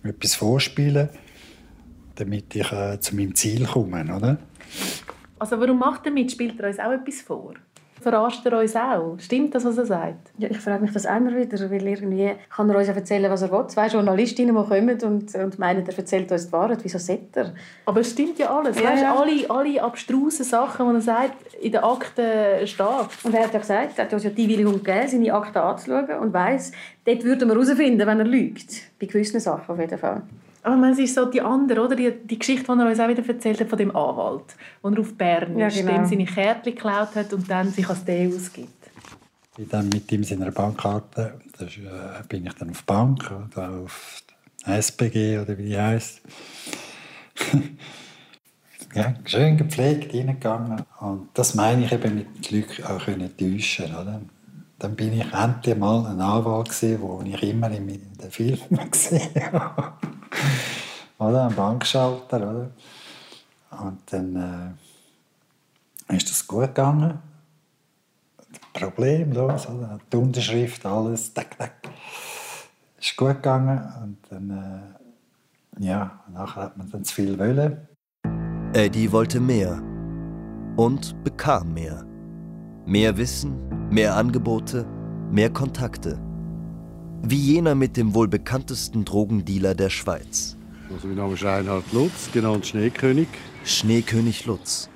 etwas 0.02 0.34
vorspielen, 0.34 1.08
damit 2.16 2.54
ich 2.56 2.72
äh, 2.72 2.98
zu 2.98 3.14
meinem 3.14 3.34
Ziel 3.34 3.66
komme, 3.66 4.04
oder? 4.14 4.38
Also 5.38 5.58
warum 5.60 5.78
macht 5.78 6.10
mit? 6.12 6.32
Spielt 6.32 6.58
er 6.60 6.68
uns 6.68 6.78
auch 6.78 6.92
etwas 6.92 7.20
vor? 7.20 7.54
Verarscht 8.02 8.44
er 8.44 8.58
uns 8.58 8.74
auch? 8.74 9.16
Stimmt 9.18 9.54
das, 9.54 9.64
was 9.64 9.78
er 9.78 9.86
sagt? 9.86 10.32
Ja, 10.38 10.48
ich 10.50 10.58
frage 10.58 10.82
mich 10.82 10.92
das 10.92 11.04
immer 11.04 11.34
wieder, 11.34 11.70
weil 11.70 11.86
irgendwie 11.86 12.32
kann 12.54 12.68
er 12.68 12.76
uns 12.76 12.88
ja 12.88 12.94
erzählen, 12.94 13.30
was 13.30 13.42
er 13.42 13.52
will. 13.52 13.66
Zwei 13.68 13.86
Journalistinnen, 13.86 14.54
die 14.54 14.68
kommen 14.68 15.00
und, 15.02 15.34
und 15.34 15.58
meinen, 15.58 15.86
er 15.86 15.96
erzählt 15.96 16.30
uns 16.32 16.46
die 16.46 16.52
Wahrheit. 16.52 16.80
Wieso 16.82 16.98
sollte 16.98 17.40
er? 17.40 17.54
Aber 17.86 18.00
es 18.00 18.10
stimmt 18.10 18.38
ja 18.38 18.50
alles. 18.50 18.78
Ja, 18.78 18.90
weißt, 18.90 19.02
ja. 19.02 19.14
Alle, 19.14 19.50
alle 19.50 19.82
abstrusen 19.82 20.44
Sachen, 20.44 20.88
die 20.88 20.94
er 20.96 21.00
sagt, 21.00 21.54
in 21.60 21.72
den 21.72 21.82
Akten 21.82 22.66
steht. 22.66 23.24
Und 23.24 23.34
er 23.34 23.44
hat 23.44 23.52
ja 23.52 23.60
gesagt, 23.60 23.98
er 23.98 24.04
hat 24.04 24.12
uns 24.12 24.24
ja 24.24 24.30
die 24.30 24.42
Einwilligung 24.42 24.82
gegeben, 24.82 25.08
seine 25.08 25.32
Akten 25.32 25.58
anzuschauen 25.58 26.18
und 26.20 26.32
weiss, 26.32 26.72
dort 27.04 27.24
würden 27.24 27.48
wir 27.48 27.54
herausfinden, 27.54 28.06
wenn 28.06 28.18
er 28.18 28.26
lügt. 28.26 28.90
Bei 29.00 29.06
gewissen 29.06 29.40
Sachen 29.40 29.72
auf 29.72 29.78
jeden 29.78 29.98
Fall. 29.98 30.22
Aber 30.62 30.76
man, 30.76 30.92
es 30.92 30.98
ist 30.98 31.14
so 31.14 31.24
die 31.26 31.40
andere, 31.40 31.84
oder? 31.84 31.96
Die, 31.96 32.12
die 32.24 32.38
Geschichte, 32.38 32.72
die 32.72 32.80
er 32.80 32.88
uns 32.88 33.00
auch 33.00 33.08
wieder 33.08 33.26
erzählt 33.26 33.60
hat 33.60 33.68
von 33.68 33.78
dem 33.78 33.94
Anwalt, 33.94 34.54
wo 34.80 34.90
er 34.90 35.00
auf 35.00 35.14
Bern 35.14 35.58
Ja, 35.58 35.66
ist, 35.66 35.78
genau. 35.78 35.92
dem 35.92 36.06
seine 36.06 36.24
Kärtchen 36.24 36.74
geklaut 36.74 37.14
hat 37.16 37.32
und 37.32 37.50
dann 37.50 37.70
sich 37.70 37.88
als 37.88 38.04
der 38.04 38.28
ausgibt. 38.28 38.70
Ich 39.58 39.68
dann 39.68 39.88
mit 39.88 40.10
ihm 40.12 40.24
seiner 40.24 40.50
Bankkarte, 40.50 41.40
da 41.58 41.64
äh, 41.64 42.22
bin 42.28 42.46
ich 42.46 42.54
dann 42.54 42.70
auf 42.70 42.78
die 42.78 42.84
Bank, 42.86 43.30
oder 43.30 43.70
auf 43.82 44.22
die 44.66 44.70
SPG 44.70 45.38
oder 45.38 45.58
wie 45.58 45.64
die 45.64 45.78
heisst. 45.78 46.22
ja, 48.94 49.14
schön 49.24 49.56
gepflegt 49.56 50.14
reingegangen. 50.14 50.82
Und 51.00 51.28
das 51.34 51.54
meine 51.54 51.84
ich 51.84 51.92
eben 51.92 52.14
mit 52.14 52.42
Glück 52.42 52.82
auch 52.88 53.04
können 53.04 53.36
täuschen, 53.36 53.86
oder? 53.86 54.22
Dann 54.78 54.96
bin 54.96 55.12
ich 55.12 55.32
endlich 55.32 55.76
mal 55.76 56.06
ein 56.06 56.20
Anwalt 56.20 56.68
gesehen, 56.68 57.00
wo 57.02 57.22
ich 57.24 57.42
immer 57.42 57.70
in 57.70 57.86
den 57.88 58.30
Filmen 58.30 58.90
gesehen 58.90 59.52
habe. 59.52 59.92
Oder? 61.18 61.46
Ein 61.48 61.54
Bankschalter, 61.54 62.36
oder? 62.36 62.70
Und 63.70 64.00
dann 64.10 64.76
äh, 66.08 66.16
ist 66.16 66.30
das 66.30 66.46
gut 66.46 66.74
gegangen 66.74 67.18
problemlos. 68.72 69.68
Oder? 69.68 69.98
Die 70.12 70.16
Unterschrift, 70.16 70.84
alles, 70.86 71.32
tack, 71.32 71.58
tack. 71.58 71.74
Ist 73.00 73.16
gut 73.16 73.36
gegangen. 73.36 73.80
Und 74.02 74.18
dann, 74.30 74.50
äh, 75.78 75.84
ja, 75.84 76.20
nachher 76.32 76.62
hat 76.62 76.76
man 76.76 76.90
dann 76.90 77.04
zu 77.04 77.14
viel 77.14 77.38
wollen. 77.38 77.88
Eddie 78.74 79.10
wollte 79.12 79.40
mehr 79.40 79.82
und 80.76 81.22
bekam 81.24 81.74
mehr. 81.74 82.04
Mehr 82.86 83.16
Wissen, 83.16 83.88
mehr 83.90 84.16
Angebote, 84.16 84.86
mehr 85.30 85.50
Kontakte. 85.50 86.18
Wie 87.24 87.36
jener 87.36 87.76
mit 87.76 87.96
dem 87.96 88.14
wohl 88.14 88.26
bekanntesten 88.26 89.04
Drogendealer 89.04 89.76
der 89.76 89.90
Schweiz. 89.90 90.56
Also 90.92 91.06
mein 91.06 91.16
Name 91.16 91.34
ist 91.34 91.44
Reinhard 91.44 91.84
Lutz, 91.92 92.32
genannt 92.32 92.66
Schneekönig. 92.66 93.28
Schneekönig 93.64 94.44
Lutz. 94.46 94.88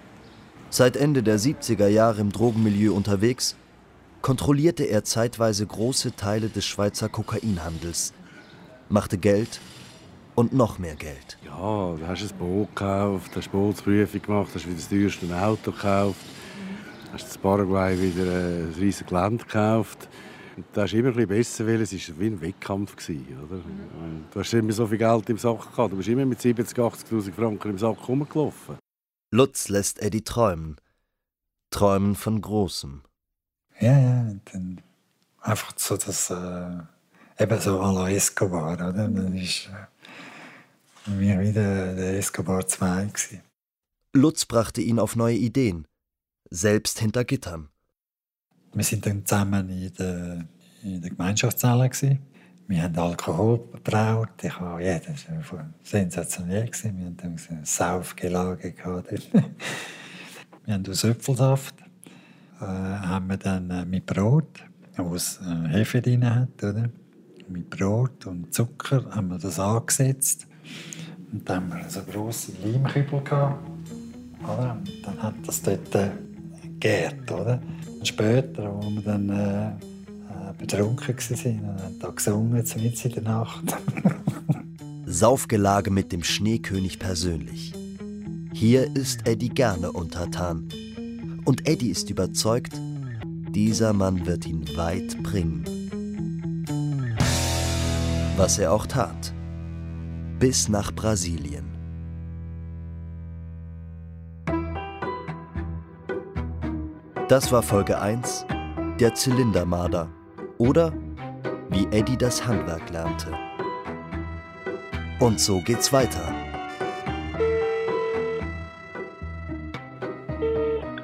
Seit 0.69 0.97
Ende 0.97 1.23
der 1.23 1.39
70er 1.39 1.87
Jahre 1.87 2.21
im 2.21 2.33
Drogenmilieu 2.33 2.93
unterwegs, 2.93 3.55
kontrollierte 4.23 4.83
er 4.83 5.05
zeitweise 5.05 5.65
große 5.67 6.17
Teile 6.17 6.49
des 6.49 6.67
Schweizer 6.67 7.09
Kokainhandels, 7.09 8.13
machte 8.89 9.19
Geld 9.19 9.61
und 10.35 10.53
noch 10.53 10.81
mehr 10.81 10.97
Geld. 10.97 11.39
Ja, 11.45 11.95
du 11.95 12.07
hast 12.09 12.23
ein 12.23 12.39
Boot 12.39 12.75
gekauft, 12.75 13.31
hast 13.37 13.53
Bootsprüfung 13.53 14.21
gemacht, 14.21 14.51
hast 14.53 14.67
wieder 14.67 14.75
das 14.75 14.89
teuerste 14.89 15.27
Auto 15.41 15.71
gekauft, 15.71 16.27
hast 17.13 17.37
in 17.37 17.41
Paraguay 17.41 17.97
wieder 17.97 18.25
ein 18.25 18.75
riesiges 18.77 19.07
Gelände 19.07 19.45
gekauft. 19.45 20.09
Und 20.57 20.65
da 20.73 20.83
hast 20.83 20.93
du 20.93 20.99
immer 20.99 21.09
ein 21.09 21.15
bisschen 21.15 21.29
besser 21.29 21.67
wollen. 21.67 21.83
Es 21.83 21.93
war 21.93 22.19
wie 22.19 22.27
ein 22.27 22.41
Wettkampf. 22.41 22.97
Gewesen, 22.97 23.39
oder? 23.45 23.61
Du 24.33 24.41
hast 24.41 24.55
immer 24.55 24.73
so 24.73 24.87
viel 24.87 24.99
Geld 24.99 25.29
im 25.29 25.39
Sack 25.39 25.71
gehabt. 25.71 25.93
Du 25.93 25.97
bist 25.97 26.09
immer 26.09 26.25
mit 26.25 26.41
70.000, 26.41 26.75
80.000 26.75 27.33
Franken 27.33 27.71
im 27.71 27.79
Sack 27.79 28.09
rumgelaufen. 28.09 28.79
Lutz 29.31 29.69
lässt 29.69 30.01
Eddie 30.01 30.23
träumen. 30.23 30.77
Träumen 31.71 32.15
von 32.15 32.41
Großem. 32.41 33.03
Ja, 33.81 33.99
ja, 33.99 34.35
dann 34.53 34.81
einfach 35.41 35.75
so 35.77 35.97
das, 35.97 36.31
äh, 36.31 36.79
eben 37.39 37.61
so 37.61 37.81
à 37.83 37.93
la 37.93 38.09
Escobar, 38.09 38.73
oder? 38.73 38.93
Dann 38.93 39.37
ist 39.37 39.69
äh, 41.07 41.11
mir 41.11 41.39
wieder 41.41 41.95
der 41.95 42.17
Escobar 42.17 42.67
2 42.67 43.05
gewesen. 43.05 43.43
Lutz 44.15 44.47
brachte 44.47 44.81
ihn 44.81 44.99
auf 44.99 45.17
neue 45.17 45.37
Ideen. 45.37 45.87
Selbst 46.49 47.01
hinter 47.01 47.25
Gittern. 47.25 47.69
Wir 48.77 48.85
sind 48.85 49.07
dann 49.07 49.25
zusammen 49.25 49.71
in 49.71 49.91
der, 49.95 50.45
in 50.83 51.01
der 51.01 51.11
Gemeinschaftszelle. 51.11 51.89
Gewesen. 51.89 52.19
Wir 52.69 52.83
haben 52.83 52.99
Alkohol 52.99 53.61
gebraut. 53.73 54.29
Ich 54.43 54.61
habe, 54.61 54.85
ja, 54.85 54.99
das 54.99 55.27
war 55.51 55.67
sensationell. 55.83 56.67
Gewesen. 56.67 56.99
Wir 56.99 57.07
hatten 57.07 57.37
eine 57.49 57.65
Saufgelage. 57.65 58.73
gehabt 58.73 59.11
wir 60.67 60.75
haben 60.75 60.85
aus 60.87 61.05
Äpfelsaft 61.05 61.75
äh, 62.61 62.65
haben 62.65 63.29
wir 63.29 63.39
dann 63.39 63.71
äh, 63.71 63.87
mit 63.87 64.05
Brot, 64.05 64.63
was 64.99 65.41
äh, 65.41 65.69
Hefe 65.69 66.03
drin 66.03 66.29
hat, 66.29 66.63
oder? 66.63 66.91
mit 67.49 67.71
Brot 67.71 68.27
und 68.27 68.53
Zucker 68.53 69.07
haben 69.11 69.29
wir 69.29 69.39
das 69.39 69.59
angesetzt. 69.59 70.47
Und 71.33 71.49
dann 71.49 71.73
haben 71.73 71.81
wir 71.81 71.89
so 71.89 72.03
grosse 72.03 72.53
Leimkübel 72.63 73.23
gehabt. 73.23 73.71
Oder? 74.43 74.73
Und 74.73 75.07
dann 75.07 75.23
hat 75.23 75.35
das 75.47 75.63
dort 75.63 75.95
äh, 75.95 76.11
gegärt, 76.63 77.31
oder? 77.33 77.59
Später, 78.07 78.73
als 78.73 78.95
wir 78.95 79.03
dann 79.03 79.29
äh, 79.29 79.69
äh, 79.69 79.73
betrunken 80.59 81.09
waren, 81.09 81.61
und 81.61 81.83
haben 81.83 81.99
da 81.99 82.09
gesungen, 82.11 82.53
mitten 82.53 83.09
in 83.09 83.13
der 83.15 83.23
Nacht. 83.23 83.77
Saufgelage 85.07 85.91
mit 85.91 86.13
dem 86.13 86.23
Schneekönig 86.23 86.99
persönlich. 86.99 87.73
Hier 88.53 88.95
ist 88.97 89.27
Eddie 89.27 89.51
gerne 89.51 89.93
untertan. 89.93 90.69
Und 91.45 91.69
Eddie 91.69 91.91
ist 91.91 92.11
überzeugt, 92.11 92.73
dieser 93.51 93.93
Mann 93.93 94.27
wird 94.27 94.47
ihn 94.47 94.65
weit 94.77 95.23
bringen. 95.23 95.65
Was 98.37 98.59
er 98.59 98.73
auch 98.73 98.87
tat. 98.87 99.33
bis 100.39 100.69
nach 100.69 100.93
Brasilien. 100.93 101.66
Das 107.29 107.51
war 107.51 107.61
Folge 107.61 108.01
1, 108.01 108.47
der 109.01 109.13
Zylindermarder 109.13 110.09
oder 110.59 110.93
wie 111.71 111.85
Eddie 111.91 112.17
das 112.17 112.47
Handwerk 112.47 112.89
lernte. 112.91 113.37
Und 115.19 115.41
so 115.41 115.61
geht's 115.61 115.93
weiter. 115.93 116.33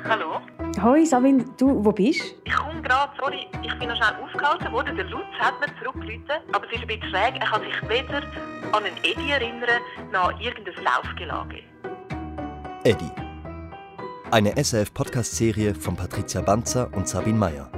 Hallo? 0.08 0.40
Hoi 0.80 1.04
Sabine, 1.04 1.44
du, 1.58 1.84
wo 1.84 1.90
bist 1.90 2.20
du? 2.20 2.36
Ich 2.44 2.52
komme 2.52 2.80
gerade, 2.82 3.12
sorry, 3.18 3.48
ich 3.60 3.78
bin 3.80 3.88
noch 3.88 3.96
schnell 3.96 4.14
aufgehalten 4.22 4.72
worden. 4.72 4.94
Der 4.94 5.06
Lutz 5.06 5.24
hat 5.40 5.54
mir 5.58 5.74
zurückgerufen, 5.82 6.22
aber 6.52 6.66
es 6.66 6.72
ist 6.72 6.82
ein 6.82 6.86
bisschen 6.86 7.10
schräg. 7.10 7.34
Er 7.40 7.46
kann 7.48 7.62
sich 7.62 7.88
weder 7.88 8.22
an 8.70 8.84
einen 8.84 8.96
Eddie 9.02 9.32
erinnern, 9.32 9.82
noch 10.12 10.28
an 10.28 10.40
irgendein 10.40 10.84
Laufgelage. 10.84 11.64
Eddie. 12.84 13.10
Eine 14.32 14.56
SRF-Podcast-Serie 14.56 15.74
von 15.74 15.94
Patricia 15.94 16.40
Banzer 16.40 16.88
und 16.94 17.06
Sabine 17.06 17.36
Meyer. 17.36 17.70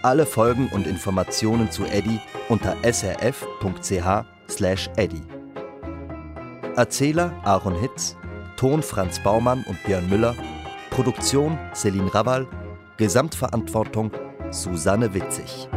Alle 0.00 0.24
Folgen 0.24 0.68
und 0.68 0.86
Informationen 0.86 1.72
zu 1.72 1.84
Eddie 1.86 2.20
unter 2.48 2.76
srf.ch/eddie. 2.84 3.42
Erzähler 6.76 7.32
Aaron 7.42 7.74
Hitz, 7.80 8.16
Ton 8.56 8.80
Franz 8.80 9.20
Baumann 9.20 9.64
und 9.64 9.82
Björn 9.82 10.08
Müller, 10.08 10.36
Produktion 10.90 11.58
Celine 11.74 12.14
Rawal, 12.14 12.46
Gesamtverantwortung 12.96 14.12
Susanne 14.52 15.14
Witzig. 15.14 15.68